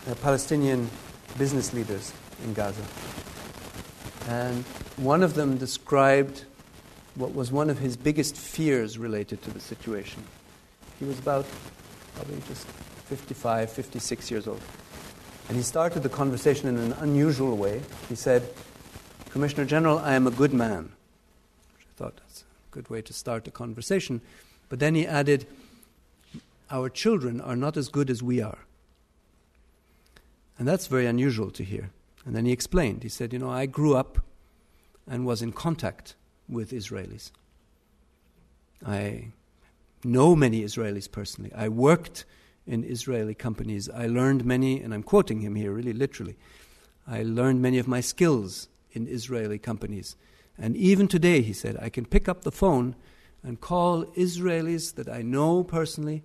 [0.09, 0.89] uh, Palestinian
[1.37, 2.13] business leaders
[2.45, 2.85] in Gaza.
[4.29, 4.63] And
[4.99, 6.45] one of them described
[7.17, 10.23] what was one of his biggest fears related to the situation.
[11.01, 11.45] He was about
[12.15, 14.61] probably just 55, 56 years old.
[15.53, 17.83] And he started the conversation in an unusual way.
[18.09, 18.49] He said,
[19.29, 20.93] Commissioner General, I am a good man.
[21.75, 24.23] Which I thought that's a good way to start a conversation.
[24.71, 25.47] But then he added,
[26.71, 28.61] Our children are not as good as we are.
[30.59, 31.91] And that's very unusual to hear.
[32.25, 33.03] And then he explained.
[33.03, 34.21] He said, You know, I grew up
[35.07, 36.15] and was in contact
[36.49, 37.31] with Israelis.
[38.87, 39.33] I
[40.03, 41.53] know many Israelis personally.
[41.55, 42.25] I worked
[42.67, 43.89] in Israeli companies.
[43.89, 46.37] I learned many, and I'm quoting him here really literally.
[47.07, 50.17] I learned many of my skills in Israeli companies.
[50.59, 52.95] And even today, he said, I can pick up the phone
[53.43, 56.23] and call Israelis that I know personally,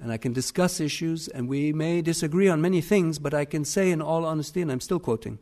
[0.00, 3.64] and I can discuss issues, and we may disagree on many things, but I can
[3.64, 5.38] say in all honesty, and I'm still quoting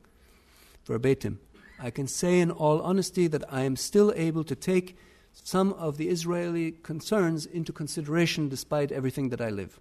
[0.85, 1.41] verbatim,
[1.79, 4.97] I can say in all honesty that I am still able to take
[5.33, 9.81] some of the Israeli concerns into consideration despite everything that I live.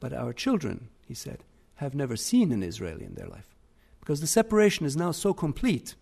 [0.00, 1.44] But our children, he said,
[1.76, 3.54] have never seen an Israeli in their life
[4.00, 5.94] because the separation is now so complete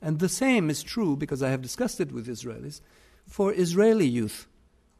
[0.00, 2.80] and the same is true, because I have discussed it with Israelis,
[3.26, 4.46] for Israeli youth.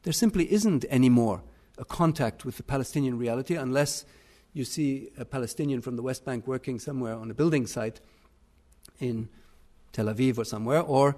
[0.03, 1.41] There simply isn't anymore
[1.77, 4.05] a contact with the Palestinian reality unless
[4.53, 8.01] you see a Palestinian from the West Bank working somewhere on a building site
[8.99, 9.29] in
[9.93, 11.15] Tel Aviv or somewhere, or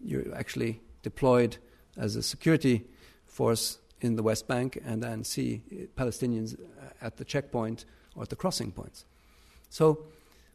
[0.00, 1.58] you're actually deployed
[1.96, 2.84] as a security
[3.26, 5.62] force in the West Bank and then see
[5.96, 6.58] Palestinians
[7.00, 7.84] at the checkpoint
[8.14, 9.04] or at the crossing points.
[9.70, 10.04] So,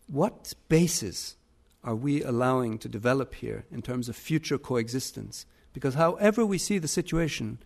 [0.08, 1.36] what basis
[1.84, 5.46] are we allowing to develop here in terms of future coexistence?
[5.74, 7.60] Because, however we see the situation,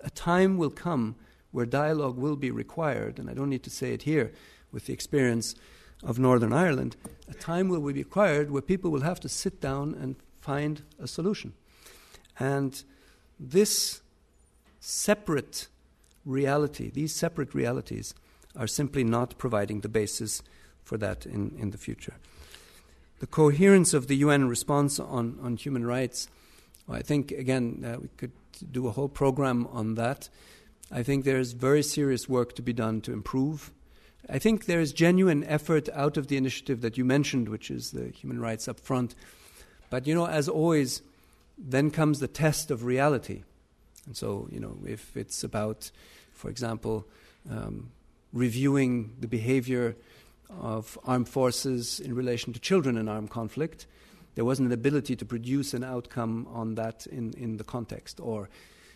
[0.00, 1.16] a time will come
[1.50, 4.32] where dialogue will be required, and I don't need to say it here
[4.70, 5.54] with the experience
[6.02, 6.96] of Northern Ireland,
[7.28, 11.06] a time will be required where people will have to sit down and find a
[11.06, 11.52] solution.
[12.38, 12.82] And
[13.38, 14.01] this
[14.84, 15.68] separate
[16.26, 18.14] reality, these separate realities,
[18.56, 20.42] are simply not providing the basis
[20.82, 22.14] for that in, in the future.
[23.20, 26.28] The coherence of the UN response on, on human rights,
[26.88, 28.32] well, I think, again, uh, we could
[28.72, 30.28] do a whole program on that.
[30.90, 33.70] I think there's very serious work to be done to improve.
[34.28, 37.92] I think there is genuine effort out of the initiative that you mentioned, which is
[37.92, 39.14] the human rights up front.
[39.90, 41.02] But, you know, as always,
[41.56, 43.44] then comes the test of reality.
[44.06, 45.90] And so, you know, if it's about,
[46.32, 47.06] for example,
[47.50, 47.90] um,
[48.32, 49.96] reviewing the behavior
[50.60, 53.86] of armed forces in relation to children in armed conflict,
[54.34, 58.18] there wasn't an ability to produce an outcome on that in, in the context.
[58.20, 58.48] Or,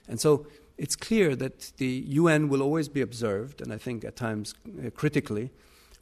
[0.09, 0.47] and so
[0.79, 4.55] it's clear that the UN will always be observed, and I think at times
[4.85, 5.51] uh, critically,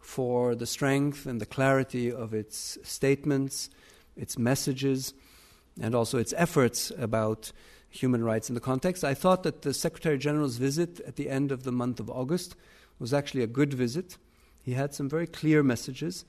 [0.00, 3.70] for the strength and the clarity of its statements,
[4.16, 5.14] its messages,
[5.80, 7.52] and also its efforts about
[7.94, 9.04] human rights in the context.
[9.04, 12.56] I thought that the Secretary General's visit at the end of the month of August
[12.98, 14.18] was actually a good visit.
[14.62, 16.24] He had some very clear messages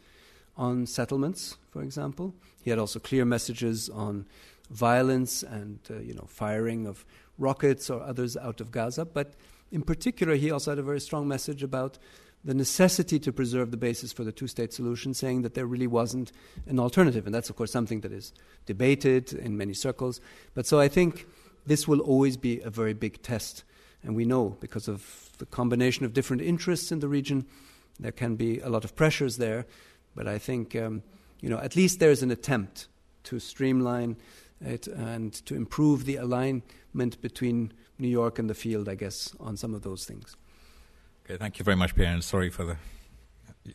[0.58, 2.34] on settlements, for example.
[2.62, 4.26] He had also clear messages on
[4.70, 7.06] violence and uh, you know firing of
[7.38, 9.06] rockets or others out of Gaza.
[9.06, 9.34] But
[9.72, 11.98] in particular, he also had a very strong message about
[12.44, 15.88] the necessity to preserve the basis for the two state solution, saying that there really
[15.88, 16.32] wasn't
[16.68, 17.26] an alternative.
[17.26, 18.34] And that's, of course, something that is
[18.68, 20.22] debated in many circles.
[20.54, 21.26] But so I think
[21.66, 23.64] this will always be a very big test.
[24.04, 27.46] And we know because of the combination of different interests in the region,
[28.00, 29.66] there can be a lot of pressures there.
[30.16, 31.04] But I think, um,
[31.42, 32.88] you know, at least there's an attempt
[33.24, 34.18] to streamline
[34.62, 39.58] it and to improve the alignment between New York and the field, I guess, on
[39.58, 40.36] some of those things.
[41.26, 42.78] Okay, thank you very much, Pierre, and sorry for the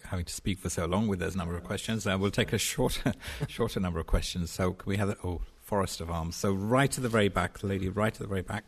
[0.04, 2.06] having to speak for so long with those number of questions.
[2.06, 3.12] Uh, we'll take a shorter,
[3.48, 4.50] shorter number of questions.
[4.50, 5.40] So can we have the, oh,
[5.70, 6.34] Forest of Arms.
[6.34, 8.64] So right at the very back, the lady right at the very back.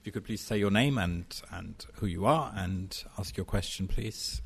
[0.00, 3.44] If you could please say your name and, and who you are and ask your
[3.44, 4.40] question, please.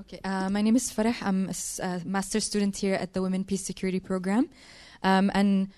[0.00, 1.14] Okay, uh, my name is Farah.
[1.22, 1.54] I'm a,
[1.86, 4.50] a master's student here at the Women Peace Security Program.
[5.04, 5.68] Um, and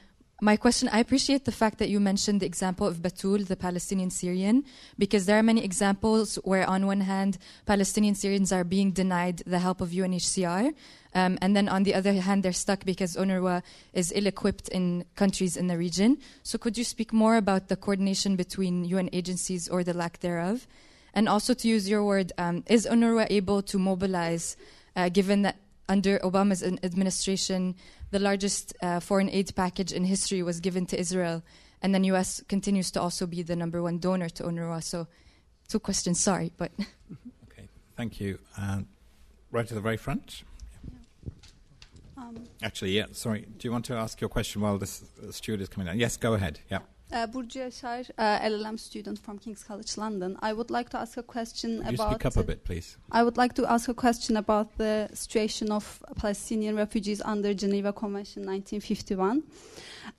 [0.45, 4.11] my question I appreciate the fact that you mentioned the example of Batul, the Palestinian
[4.11, 4.65] Syrian,
[4.99, 9.59] because there are many examples where, on one hand, Palestinian Syrians are being denied the
[9.59, 10.75] help of UNHCR,
[11.15, 13.63] um, and then on the other hand, they're stuck because UNRWA
[13.95, 16.19] is ill equipped in countries in the region.
[16.43, 20.67] So, could you speak more about the coordination between UN agencies or the lack thereof?
[21.15, 24.59] And also, to use your word, um, is UNRWA able to mobilize,
[24.95, 25.57] uh, given that
[25.89, 27.75] under Obama's administration,
[28.15, 31.43] the largest uh, foreign aid package in history was given to Israel,
[31.83, 32.41] and then U.S.
[32.49, 34.85] continues to also be the number one donor to UNRWA.
[34.85, 35.09] So,
[35.67, 36.21] two questions.
[36.21, 36.71] Sorry, but.
[37.51, 38.39] okay, thank you.
[38.57, 38.83] Uh,
[39.51, 40.45] right to the very front.
[42.17, 43.07] Um, Actually, yeah.
[43.11, 43.47] Sorry.
[43.59, 45.99] Do you want to ask your question while this uh, steward is coming down?
[45.99, 46.61] Yes, go ahead.
[46.71, 46.79] Yeah.
[47.13, 50.37] Uh, Burcu Yaşar, uh, LLM student from King's College London.
[50.41, 52.09] I would like to ask a question Could about.
[52.09, 52.97] You speak up a bit, please.
[53.13, 57.93] I would like to ask a question about the situation of Palestinian refugees under Geneva
[57.93, 59.43] Convention 1951.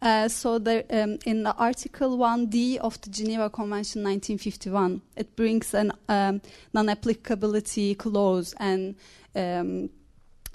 [0.01, 5.73] Uh, so, there, um, in the Article 1D of the Geneva Convention 1951, it brings
[5.73, 6.39] an um,
[6.73, 8.95] non-applicability clause and
[9.35, 9.89] um,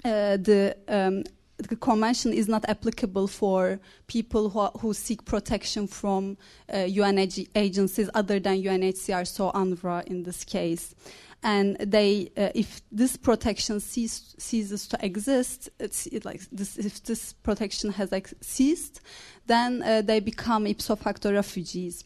[0.03, 1.23] uh, the um,
[1.67, 6.37] the convention is not applicable for people who, are, who seek protection from
[6.73, 10.95] uh, UN ag- agencies other than UNHCR, so UNRWA in this case.
[11.43, 17.33] And they, uh, if this protection cease, ceases to exist, it, like this, if this
[17.33, 19.01] protection has ceased,
[19.47, 22.03] then uh, they become ipso facto refugees.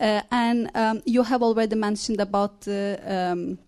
[0.00, 3.58] Uh, and um, you have already mentioned about the um,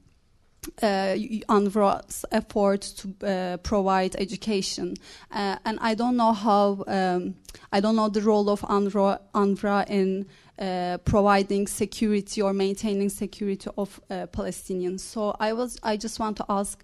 [0.82, 1.14] uh,
[1.48, 4.96] UNRWA's effort to uh, provide education,
[5.30, 7.34] uh, and I don't know how um,
[7.72, 10.26] I don't know the role of UNRWA, UNRWA in
[10.58, 15.00] uh, providing security or maintaining security of uh, Palestinians.
[15.00, 16.82] So I was I just want to ask.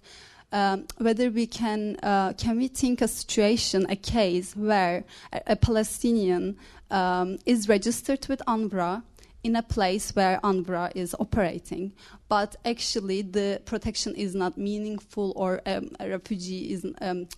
[0.49, 5.03] Um, whether we can uh, can we think a situation, a case where
[5.33, 6.55] a, a Palestinian
[6.89, 9.03] um, is registered with UNRWA
[9.47, 11.93] in a place where UNRWA is operating,
[12.27, 17.29] but actually the protection is not meaningful or um, a refugee is um,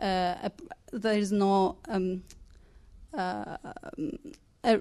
[0.00, 0.52] uh, a,
[0.92, 2.22] there is no um,
[3.18, 3.56] uh,
[4.62, 4.80] a,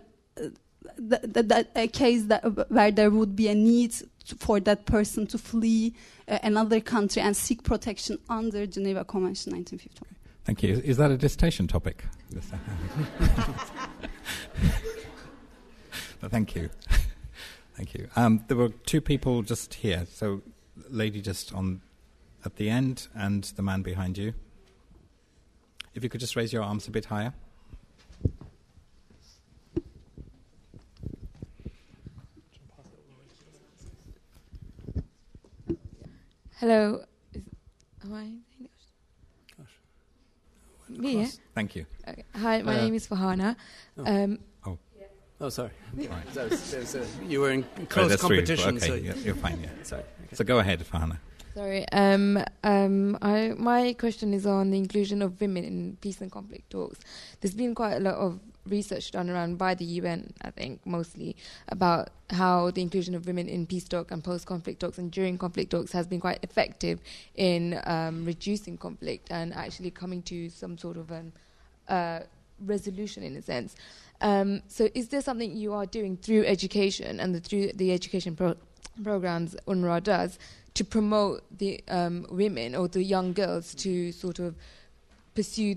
[0.98, 3.96] the, the, a case that, where there would be a need
[4.38, 5.96] for that person to flee
[6.28, 10.16] uh, another country and seek protection under Geneva Convention 1951.
[10.44, 10.80] Thank you.
[10.86, 12.06] Is that a dissertation topic?
[16.22, 16.70] thank you.
[17.76, 18.08] Thank you.
[18.16, 20.06] Um, there were two people just here.
[20.10, 20.42] So,
[20.90, 21.82] lady just on
[22.46, 24.34] at the end, and the man behind you.
[25.94, 27.34] If you could just raise your arms a bit higher.
[36.60, 37.04] Hello.
[37.34, 37.44] Is,
[38.04, 38.32] am I?
[40.88, 41.28] Me, yeah?
[41.54, 41.86] Thank you.
[42.08, 42.24] Okay.
[42.36, 43.56] Hi, my uh, name is Fahana.
[43.98, 44.06] Oh.
[44.06, 44.40] Um,
[45.42, 45.46] oh.
[45.46, 45.72] oh, sorry.
[45.96, 46.10] Right.
[46.34, 48.78] There's, there's a, you were in close right, competition.
[48.78, 49.60] Okay, so yeah, you're fine.
[49.62, 49.70] Yeah.
[49.84, 50.04] sorry.
[50.26, 50.36] Okay.
[50.36, 51.18] So go ahead, Fahana.
[51.56, 51.88] Sorry.
[51.94, 56.70] Um, um, I, my question is on the inclusion of women in peace and conflict
[56.70, 57.00] talks.
[57.40, 61.36] There's been quite a lot of research done around by the UN, I think, mostly
[61.70, 65.72] about how the inclusion of women in peace talks and post-conflict talks and during conflict
[65.72, 67.00] talks has been quite effective
[67.36, 71.32] in um, reducing conflict and actually coming to some sort of an
[71.88, 72.20] uh,
[72.66, 73.76] resolution in a sense.
[74.22, 78.36] Um, so, is there something you are doing through education and the, through the education
[78.36, 78.56] pro-
[79.04, 80.40] programs UNRWA does
[80.74, 84.56] to promote the um, women or the young girls to sort of
[85.34, 85.76] pursue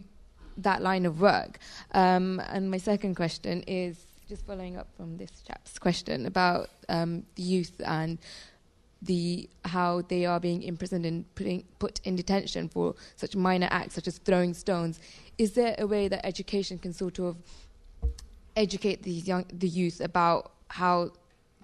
[0.57, 1.59] that line of work.
[1.93, 3.97] Um, and my second question is
[4.29, 8.19] just following up from this chap's question about um, the youth and
[9.01, 13.95] the how they are being imprisoned and putting, put in detention for such minor acts
[13.95, 14.99] such as throwing stones.
[15.39, 17.37] Is there a way that education can sort of
[18.59, 21.11] educate these young the youth about how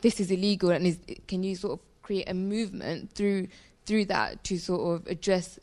[0.00, 3.48] this is illegal and is, can you sort of create a movement through
[3.86, 5.58] through that to sort of address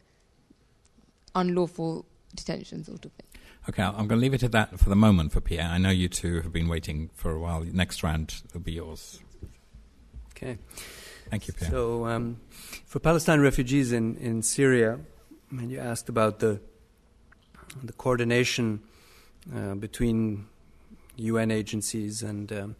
[1.35, 2.05] unlawful
[2.35, 3.27] detention sort of thing.
[3.69, 5.67] Okay, I'm going to leave it at that for the moment for Pierre.
[5.67, 7.61] I know you two have been waiting for a while.
[7.61, 9.19] Next round will be yours.
[10.31, 10.57] Okay.
[11.29, 11.69] Thank you, Pierre.
[11.69, 12.41] So, um,
[12.85, 14.99] for Palestine refugees in, in Syria,
[15.51, 16.59] I mean, you asked about the,
[17.83, 18.81] the coordination
[19.55, 20.47] uh, between
[21.21, 22.75] UN agencies and, um,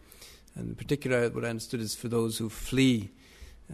[0.54, 3.10] and in particular, what I understood is for those who flee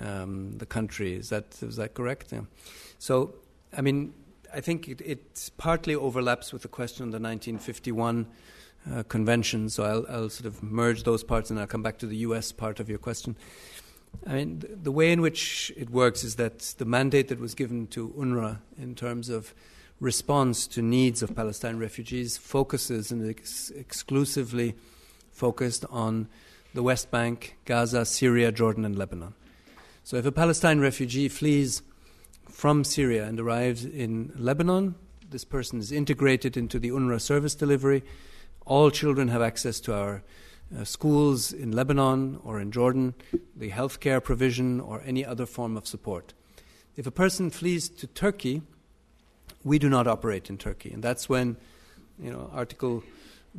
[0.00, 1.14] um, the country.
[1.14, 2.32] Is that is that correct?
[2.32, 2.42] Yeah.
[2.98, 3.34] So,
[3.76, 4.14] I mean,
[4.54, 8.26] I think it, it, partly overlaps with the question on the 1951
[8.90, 9.68] uh, convention.
[9.68, 12.52] So I'll, I'll, sort of merge those parts, and I'll come back to the U.S.
[12.52, 13.36] part of your question.
[14.26, 17.86] I mean, the way in which it works is that the mandate that was given
[17.88, 19.54] to UNRWA in terms of
[20.00, 24.74] response to needs of Palestine refugees focuses and ex- exclusively
[25.30, 26.28] focused on
[26.74, 29.34] the West Bank, Gaza, Syria, Jordan, and Lebanon.
[30.04, 31.82] So if a Palestine refugee flees
[32.48, 34.94] from Syria and arrives in Lebanon,
[35.30, 38.02] this person is integrated into the UNRWA service delivery.
[38.64, 40.22] All children have access to our
[40.76, 43.14] uh, schools in Lebanon or in Jordan,
[43.56, 46.34] the healthcare provision, or any other form of support.
[46.96, 48.62] If a person flees to Turkey,
[49.64, 51.56] we do not operate in Turkey, and that's when,
[52.18, 53.02] you know, Article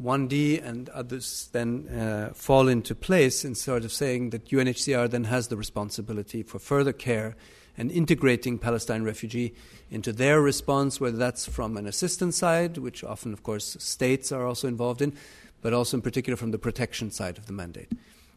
[0.01, 5.25] 1D and others then uh, fall into place in sort of saying that UNHCR then
[5.25, 7.35] has the responsibility for further care
[7.77, 9.53] and integrating Palestine refugee
[9.89, 14.45] into their response, whether that's from an assistance side, which often, of course, states are
[14.45, 15.13] also involved in,
[15.61, 17.91] but also in particular from the protection side of the mandate.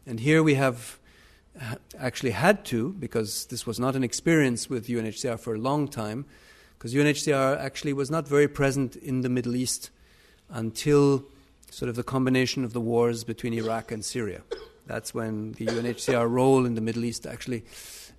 [0.05, 0.97] And here we have
[1.99, 6.25] actually had to, because this was not an experience with UNHCR for a long time,
[6.83, 9.89] because UNHCR actually was not very present in the Middle East
[10.49, 11.23] until
[11.71, 14.41] sort of the combination of the wars between Iraq and Syria.
[14.85, 17.63] That's when the UNHCR role in the Middle East actually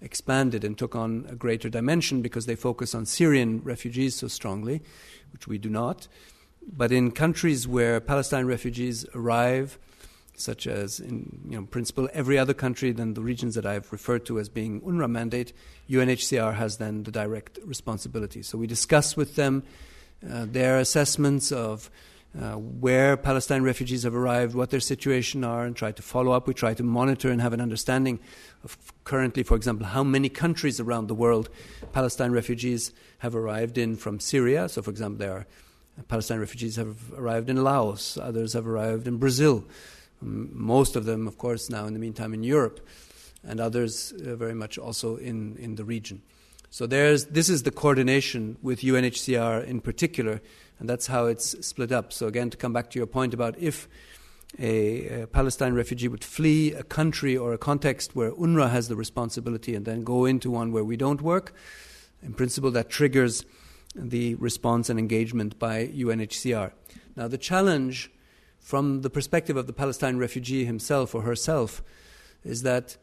[0.01, 4.81] expanded and took on a greater dimension because they focus on Syrian refugees so strongly,
[5.35, 6.09] which we do not.
[6.66, 9.78] But in countries where Palestine refugees arrive,
[10.36, 14.27] such as in you know, principle every other country than the regions that I've referred
[14.27, 15.52] to as being UNRWA mandate,
[15.89, 18.43] UNHCR has then the direct responsibility.
[18.43, 19.62] So we discuss with them
[20.28, 21.90] uh, their assessments of
[22.40, 26.48] uh, where Palestine refugees have arrived, what their situation are, and try to follow up.
[26.48, 28.19] We try to monitor and have an understanding
[28.65, 31.48] of currently, for example, how many countries around the world
[31.93, 34.69] Palestine refugees have arrived in from Syria.
[34.69, 35.47] So, for example, there are
[36.09, 39.65] Palestine refugees have arrived in Laos, others have arrived in Brazil,
[40.24, 42.80] most of them, of course, now in the meantime in Europe,
[43.46, 46.22] and others uh, very much also in, in the region.
[46.70, 50.40] So there's, this is the coordination with UNHCR in particular
[50.78, 52.12] and that's how it's split up.
[52.12, 53.88] So, again, to come back to your point about if
[54.59, 58.96] a, a, Palestine refugee would flee a country or a context where UNRWA has the
[58.96, 61.55] responsibility and then go into one where we don't work,
[62.22, 63.44] in principle, that triggers
[63.94, 66.72] the response and engagement by UNHCR.
[67.16, 68.10] Now, the challenge
[68.65, 71.82] from the perspective of the Palestine refugee himself or herself
[72.43, 72.97] is that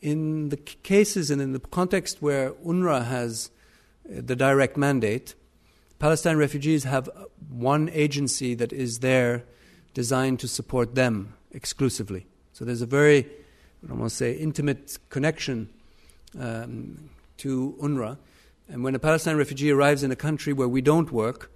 [0.00, 3.50] in the cases and in the context where UNRWA has
[4.06, 5.34] uh, the direct mandate,
[5.98, 7.10] Palestine refugees have
[7.48, 9.42] one agency that is there
[9.94, 12.28] designed to support them exclusively.
[12.52, 13.26] So there's a very,
[13.82, 15.70] I don't want to say, intimate connection
[16.38, 18.16] um, to UNRWA.
[18.68, 21.50] And when a Palestine refugee arrives in a country where we don't work,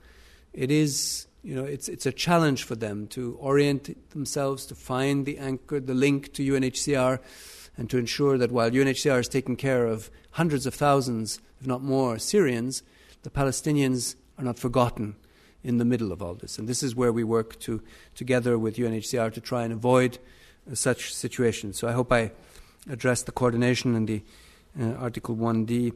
[0.53, 5.27] it is, you know, it's, it's a challenge for them to orient themselves, to find
[5.27, 7.21] the anchor, the link to UNHCR,
[7.77, 11.83] and to ensure that while UNHCR is taking care of hundreds of thousands, if not
[11.83, 12.83] more, Syrians,
[13.25, 15.17] the Palestinians are not forgotten
[15.63, 16.59] in the middle of all this.
[16.59, 17.83] And this is where we work to,
[18.15, 20.19] together with UNHCR to try and avoid
[20.71, 21.79] uh, such situations.
[21.79, 22.33] So I hope I
[22.89, 24.23] addressed the coordination and the
[24.81, 25.93] uh, Article 1D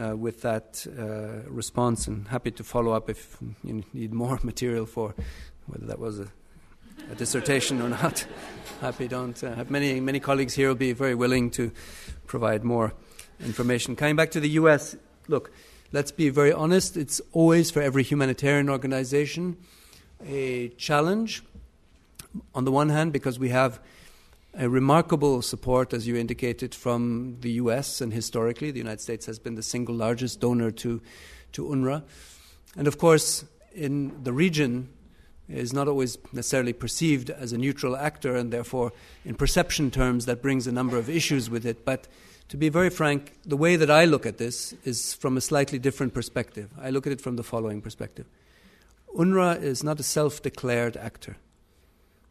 [0.00, 4.86] uh, with that uh, response and happy to follow up if you need more material
[4.86, 5.14] for
[5.66, 6.28] whether that was a,
[7.10, 8.26] a dissertation or not.
[8.80, 11.70] happy don't uh, have many many colleagues here will be very willing to
[12.26, 12.92] provide more
[13.40, 13.96] information.
[13.96, 14.96] Coming back to the US,
[15.28, 15.52] look,
[15.92, 19.56] let's be very honest, it's always for every humanitarian organization
[20.26, 21.42] a challenge.
[22.54, 23.78] On the one hand, because we have
[24.56, 29.38] a remarkable support, as you indicated, from the US, and historically, the United States has
[29.38, 31.00] been the single largest donor to,
[31.52, 32.02] to UNRWA.
[32.76, 33.44] And of course,
[33.74, 34.88] in the region,
[35.48, 38.92] is not always necessarily perceived as a neutral actor, and therefore,
[39.24, 41.84] in perception terms, that brings a number of issues with it.
[41.84, 42.08] But
[42.48, 45.78] to be very frank, the way that I look at this is from a slightly
[45.78, 46.70] different perspective.
[46.80, 48.26] I look at it from the following perspective
[49.16, 51.36] UNRWA is not a self declared actor.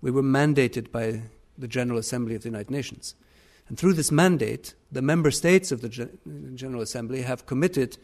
[0.01, 1.21] We were mandated by
[1.57, 3.15] the General Assembly of the United Nations.
[3.67, 5.89] And through this mandate, the member states of the
[6.55, 7.97] General Assembly have committed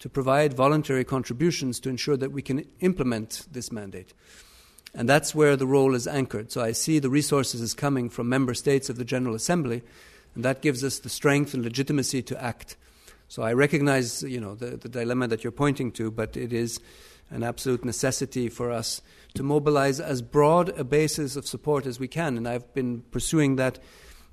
[0.00, 4.12] to provide voluntary contributions to ensure that we can implement this mandate.
[4.94, 6.52] And that's where the role is anchored.
[6.52, 9.82] So I see the resources as coming from member states of the General Assembly
[10.38, 12.76] and that gives us the strength and legitimacy to act.
[13.26, 16.78] So I recognize, you know, the, the dilemma that you're pointing to, but it is
[17.30, 19.02] an absolute necessity for us
[19.34, 22.36] to mobilize as broad a basis of support as we can.
[22.36, 23.78] And I've been pursuing that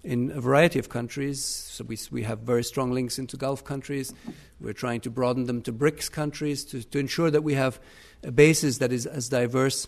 [0.03, 1.43] in a variety of countries.
[1.43, 4.13] So we, we have very strong links into Gulf countries.
[4.61, 7.79] We're trying to broaden them to BRICS countries to, to ensure that we have
[8.23, 9.87] a basis that is as diverse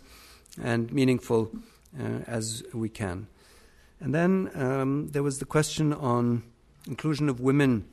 [0.61, 1.51] and meaningful
[1.99, 3.27] uh, as we can.
[3.99, 6.43] And then um, there was the question on
[6.87, 7.85] inclusion of women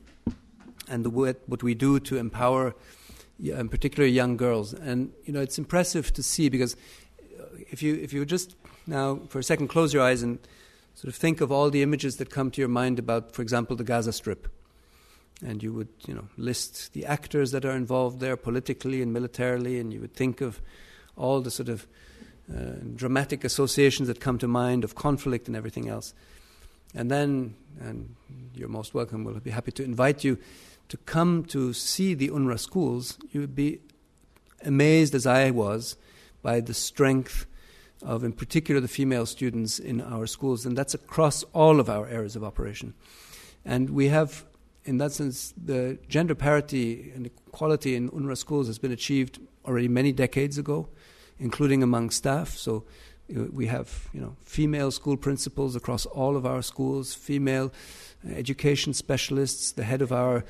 [0.87, 2.75] and the, what we do to empower,
[3.39, 4.73] in particular, young girls.
[4.73, 6.75] And you know, it's impressive to see because
[7.69, 8.55] if you if you just
[8.87, 10.39] now for a second close your eyes and
[10.93, 13.75] sort of think of all the images that come to your mind about, for example,
[13.75, 14.47] the Gaza Strip,
[15.45, 19.79] and you would you know list the actors that are involved there politically and militarily,
[19.79, 20.61] and you would think of
[21.17, 21.87] all the sort of
[22.53, 26.13] uh, dramatic associations that come to mind of conflict and everything else.
[26.93, 28.15] And then, and
[28.53, 30.37] you're most welcome, we'll be happy to invite you
[30.89, 33.17] to come to see the UNRWA schools.
[33.31, 33.79] You would be
[34.63, 35.97] amazed, as I was,
[36.41, 37.45] by the strength
[38.01, 42.07] of, in particular, the female students in our schools, and that's across all of our
[42.07, 42.93] areas of operation.
[43.63, 44.45] And we have,
[44.83, 49.87] in that sense, the gender parity and equality in UNRWA schools has been achieved already
[49.87, 50.89] many decades ago
[51.39, 52.55] including among staff.
[52.55, 52.83] So
[53.27, 57.71] we have you know female school principals across all of our schools, female
[58.27, 59.71] education specialists.
[59.71, 60.45] The head of our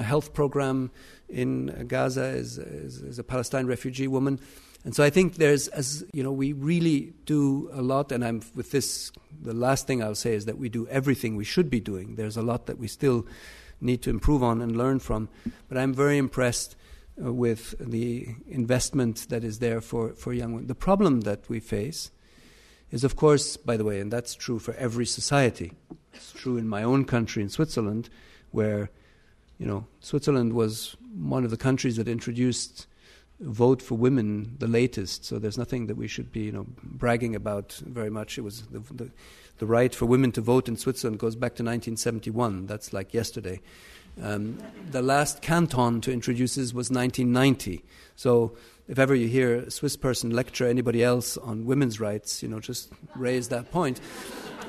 [0.00, 0.90] health program
[1.28, 4.38] in Gaza is, is, is, a Palestine refugee woman.
[4.84, 8.12] And so I think there's, as you know, we really do a lot.
[8.12, 9.12] And I'm with this.
[9.40, 12.16] The last thing I'll say is that we do everything we should be doing.
[12.16, 13.26] There's a lot that we still
[13.80, 15.28] need to improve on and learn from.
[15.68, 16.76] But I'm very impressed
[17.22, 20.66] uh, with the investment that is there for, for young women.
[20.66, 22.10] The problem that we face
[22.90, 25.72] is, of course, by the way, and that's true for every society.
[26.14, 28.08] It's true in my own country, in Switzerland,
[28.50, 28.90] where,
[29.62, 32.88] you know, Switzerland was one of the countries that introduced
[33.38, 35.24] vote for women the latest.
[35.24, 38.38] So there's nothing that we should be, you know, bragging about very much.
[38.38, 39.10] It was the, the,
[39.58, 42.66] the right for women to vote in Switzerland goes back to 1971.
[42.66, 43.60] That's like yesterday.
[44.20, 44.58] Um,
[44.90, 47.84] the last canton to introduce this was 1990.
[48.16, 48.56] So
[48.88, 52.58] if ever you hear a Swiss person lecture anybody else on women's rights, you know,
[52.58, 54.00] just raise that point.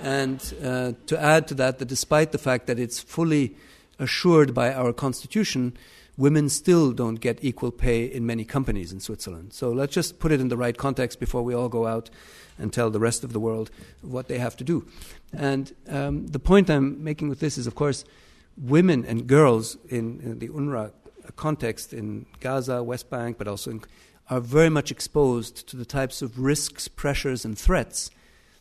[0.03, 3.55] And uh, to add to that, that despite the fact that it's fully
[3.99, 5.77] assured by our constitution,
[6.17, 9.53] women still don't get equal pay in many companies in Switzerland.
[9.53, 12.09] So let's just put it in the right context before we all go out
[12.57, 13.71] and tell the rest of the world
[14.01, 14.87] what they have to do.
[15.31, 18.05] And um, the point I'm making with this is, of course,
[18.57, 20.91] women and girls in, in the UNRWA
[21.35, 23.81] context in Gaza, West Bank, but also in,
[24.29, 28.09] are very much exposed to the types of risks, pressures, and threats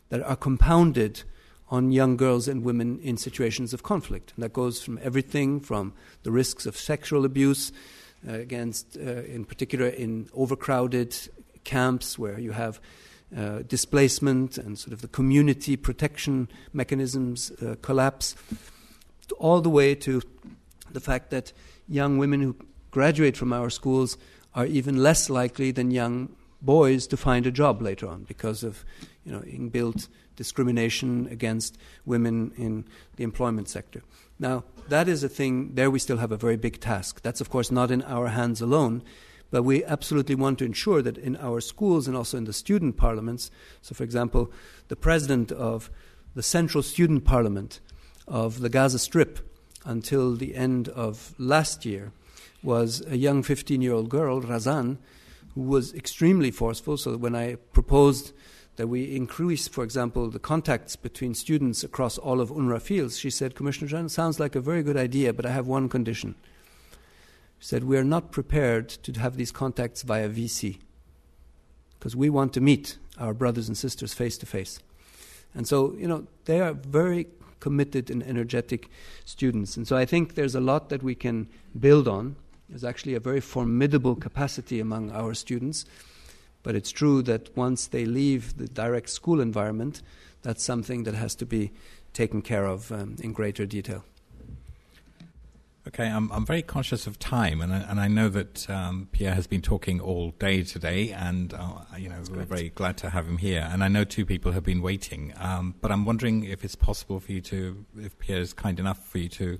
[0.09, 1.23] that are compounded
[1.69, 4.33] on young girls and women in situations of conflict.
[4.35, 7.71] And that goes from everything from the risks of sexual abuse,
[8.27, 11.15] uh, against, uh, in particular, in overcrowded
[11.63, 12.79] camps where you have
[13.35, 18.35] uh, displacement and sort of the community protection mechanisms uh, collapse,
[19.39, 20.21] all the way to
[20.91, 21.51] the fact that
[21.87, 22.55] young women who
[22.91, 24.17] graduate from our schools
[24.53, 26.29] are even less likely than young
[26.61, 28.85] boys to find a job later on because of
[29.25, 32.85] you know inbuilt discrimination against women in
[33.15, 34.03] the employment sector.
[34.39, 37.21] Now, that is a thing, there we still have a very big task.
[37.21, 39.03] That's, of course, not in our hands alone,
[39.51, 42.97] but we absolutely want to ensure that in our schools and also in the student
[42.97, 43.51] parliaments,
[43.81, 44.51] so for example,
[44.87, 45.91] the president of
[46.35, 47.79] the Central Student Parliament
[48.27, 49.39] of the Gaza Strip
[49.85, 52.11] until the end of last year
[52.63, 54.97] was a young 15 year old girl, Razan,
[55.53, 56.97] who was extremely forceful.
[56.97, 58.33] So when I proposed
[58.75, 63.29] that we increase, for example, the contacts between students across all of UNRWA fields, she
[63.29, 66.35] said, Commissioner sounds like a very good idea, but I have one condition.
[67.59, 70.79] She said, We are not prepared to have these contacts via VC
[71.99, 74.79] because we want to meet our brothers and sisters face to face.
[75.53, 77.27] And so, you know, they are very
[77.59, 78.89] committed and energetic
[79.23, 79.77] students.
[79.77, 81.47] And so I think there's a lot that we can
[81.79, 82.35] build on.
[82.67, 85.85] There's actually a very formidable capacity among our students.
[86.63, 90.01] But it's true that once they leave the direct school environment,
[90.41, 91.71] that's something that has to be
[92.13, 94.05] taken care of um, in greater detail.
[95.85, 99.33] Okay, I'm, I'm very conscious of time, and I, and I know that um, Pierre
[99.35, 103.27] has been talking all day today, and uh, you know we're very glad to have
[103.27, 103.67] him here.
[103.69, 107.19] And I know two people have been waiting, um, but I'm wondering if it's possible
[107.19, 109.59] for you to, if Pierre is kind enough for you to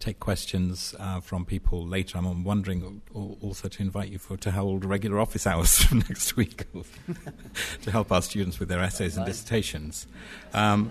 [0.00, 2.18] take questions uh, from people later.
[2.18, 6.64] I'm wondering also to invite you for to hold regular office hours next week
[7.82, 10.06] to help our students with their essays and dissertations.
[10.54, 10.90] Um,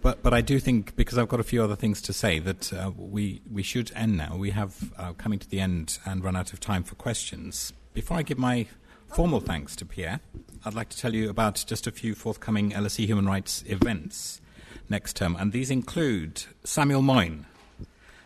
[0.00, 2.72] but, but I do think, because I've got a few other things to say, that
[2.72, 4.36] uh, we, we should end now.
[4.36, 7.72] We have uh, coming to the end and run out of time for questions.
[7.94, 8.66] Before I give my
[9.06, 10.20] formal thanks to Pierre,
[10.64, 14.40] I'd like to tell you about just a few forthcoming LSE human rights events
[14.88, 15.36] next term.
[15.38, 17.46] And these include Samuel Moyn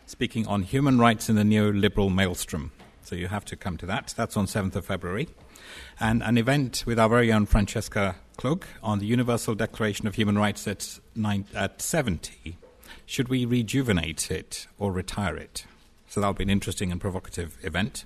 [0.07, 2.71] speaking on human rights in the neoliberal maelstrom.
[3.03, 4.13] So you have to come to that.
[4.17, 5.27] That's on 7th of February.
[5.99, 10.37] And an event with our very own Francesca Klug on the Universal Declaration of Human
[10.37, 12.57] Rights at, nine, at 70.
[13.05, 15.65] Should we rejuvenate it or retire it?
[16.07, 18.05] So that'll be an interesting and provocative event.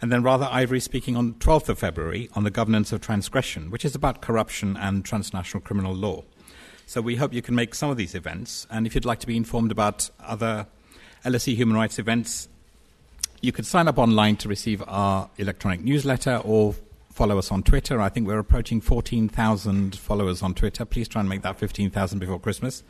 [0.00, 3.84] And then Radha Ivory speaking on 12th of February on the governance of transgression, which
[3.84, 6.24] is about corruption and transnational criminal law.
[6.86, 8.66] So we hope you can make some of these events.
[8.70, 10.66] And if you'd like to be informed about other
[11.26, 12.48] LSE human rights events,
[13.40, 16.76] you can sign up online to receive our electronic newsletter or
[17.10, 18.00] follow us on Twitter.
[18.00, 20.84] I think we're approaching 14,000 followers on Twitter.
[20.84, 22.84] Please try and make that 15,000 before Christmas.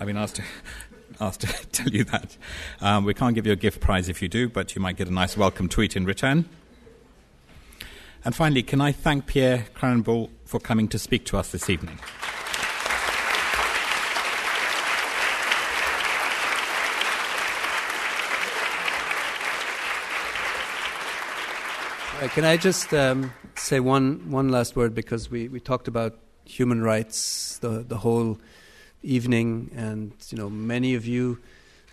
[0.00, 0.42] I've been asked to,
[1.20, 2.38] asked to tell you that.
[2.80, 5.08] Um, we can't give you a gift prize if you do, but you might get
[5.08, 6.48] a nice welcome tweet in return.
[8.24, 11.98] And finally, can I thank Pierre Krahenbuhl for coming to speak to us this evening?
[22.24, 26.18] Uh, can I just um, say one, one last word because we, we talked about
[26.46, 28.38] human rights the, the whole
[29.02, 31.38] evening, and you know many of you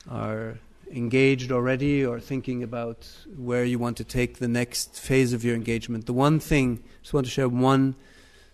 [0.10, 0.58] are
[0.90, 5.54] engaged already or thinking about where you want to take the next phase of your
[5.54, 6.06] engagement.
[6.06, 7.96] The one thing, I just want to share one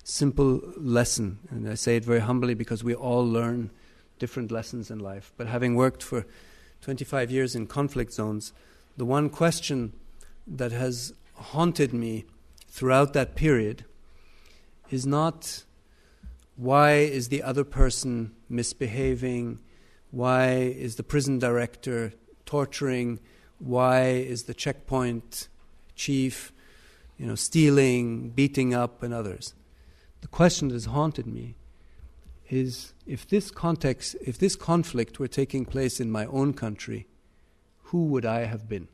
[0.04, 3.70] simple lesson, and I say it very humbly because we all learn
[4.18, 5.32] different lessons in life.
[5.38, 6.26] But having worked for
[6.82, 8.52] 25 years in conflict zones,
[8.98, 9.94] the one question
[10.48, 12.26] that has haunted me
[12.68, 13.86] throughout that period
[14.90, 15.64] is not
[16.56, 19.60] why is the other person misbehaving?
[20.10, 22.14] Why is the prison director
[22.46, 23.20] torturing?
[23.60, 25.50] Why is the checkpoint
[25.96, 26.52] chief,
[27.18, 29.54] you know, stealing, beating up, and others?
[30.22, 31.56] The question that has haunted me
[32.50, 37.06] is if this context, if this conflict were taking place in my own country,
[37.84, 38.88] who would I have been?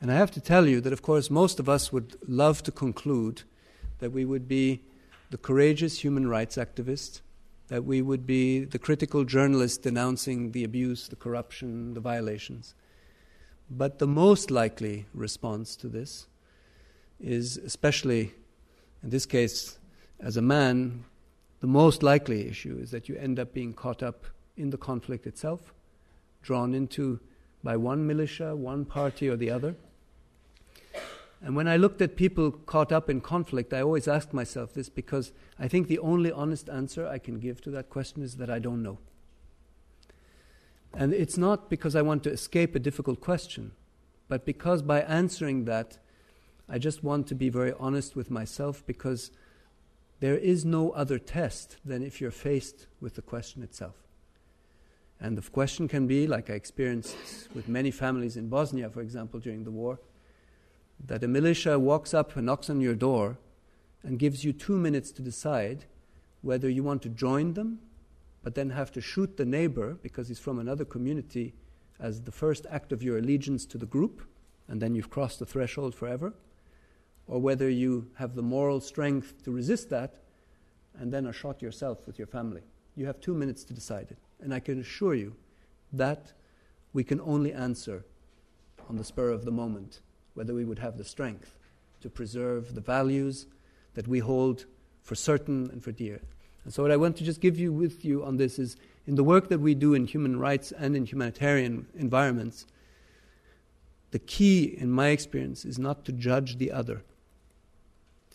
[0.00, 2.72] And I have to tell you that, of course, most of us would love to
[2.72, 3.42] conclude
[3.98, 4.82] that we would be
[5.30, 7.20] the courageous human rights activist,
[7.68, 12.74] that we would be the critical journalist denouncing the abuse, the corruption, the violations.
[13.70, 16.26] But the most likely response to this
[17.18, 18.34] is, especially
[19.02, 19.78] in this case,
[20.20, 21.04] as a man,
[21.60, 25.26] the most likely issue is that you end up being caught up in the conflict
[25.26, 25.72] itself,
[26.42, 27.18] drawn into
[27.64, 29.74] by one militia, one party or the other,
[31.42, 34.88] And when I looked at people caught up in conflict, I always asked myself this
[34.88, 38.50] because I think the only honest answer I can give to that question is that
[38.50, 38.98] I don't know.
[40.94, 43.72] And it's not because I want to escape a difficult question,
[44.28, 45.98] but because by answering that,
[46.68, 49.30] I just want to be very honest with myself because
[50.20, 53.94] there is no other test than if you're faced with the question itself.
[55.20, 57.16] And the question can be, like I experienced
[57.54, 59.98] with many families in Bosnia, for example, during the war
[61.04, 63.38] that a militia walks up and knocks on your door
[64.02, 65.84] and gives you two minutes to decide
[66.42, 67.80] whether you want to join them,
[68.42, 71.54] but then have to shoot the neighbor because he's from another community
[71.98, 74.22] as the first act of your allegiance to the group,
[74.68, 76.34] and then you've crossed the threshold forever,
[77.26, 80.16] or whether you have the moral strength to resist that
[80.98, 82.62] and then are shot yourself with your family.
[82.94, 84.18] You have two minutes to decide it.
[84.40, 85.36] And I can assure you
[85.92, 86.32] that
[86.92, 88.04] we can only answer
[88.88, 90.00] on the spur of the moment
[90.36, 91.56] whether we would have the strength
[92.00, 93.46] to preserve the values
[93.94, 94.66] that we hold
[95.02, 96.20] for certain and for dear.
[96.64, 98.76] And so, what I want to just give you with you on this is
[99.06, 102.66] in the work that we do in human rights and in humanitarian environments,
[104.10, 107.02] the key, in my experience, is not to judge the other.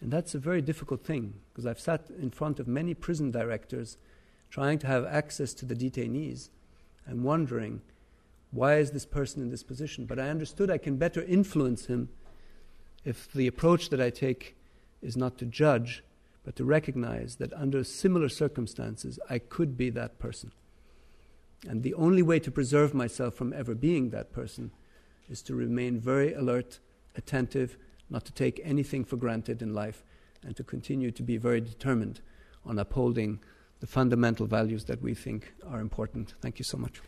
[0.02, 3.98] And that's a very difficult thing because I've sat in front of many prison directors
[4.50, 6.50] trying to have access to the detainees
[7.06, 7.82] and wondering
[8.52, 10.06] why is this person in this position?
[10.06, 12.10] But I understood I can better influence him
[13.04, 14.56] if the approach that I take
[15.02, 16.04] is not to judge,
[16.44, 20.52] but to recognize that under similar circumstances, I could be that person.
[21.68, 24.72] And the only way to preserve myself from ever being that person
[25.30, 26.80] is to remain very alert,
[27.16, 27.78] attentive,
[28.10, 30.04] not to take anything for granted in life,
[30.44, 32.20] and to continue to be very determined
[32.66, 33.40] on upholding
[33.80, 36.34] the fundamental values that we think are important.
[36.42, 37.02] Thank you so much.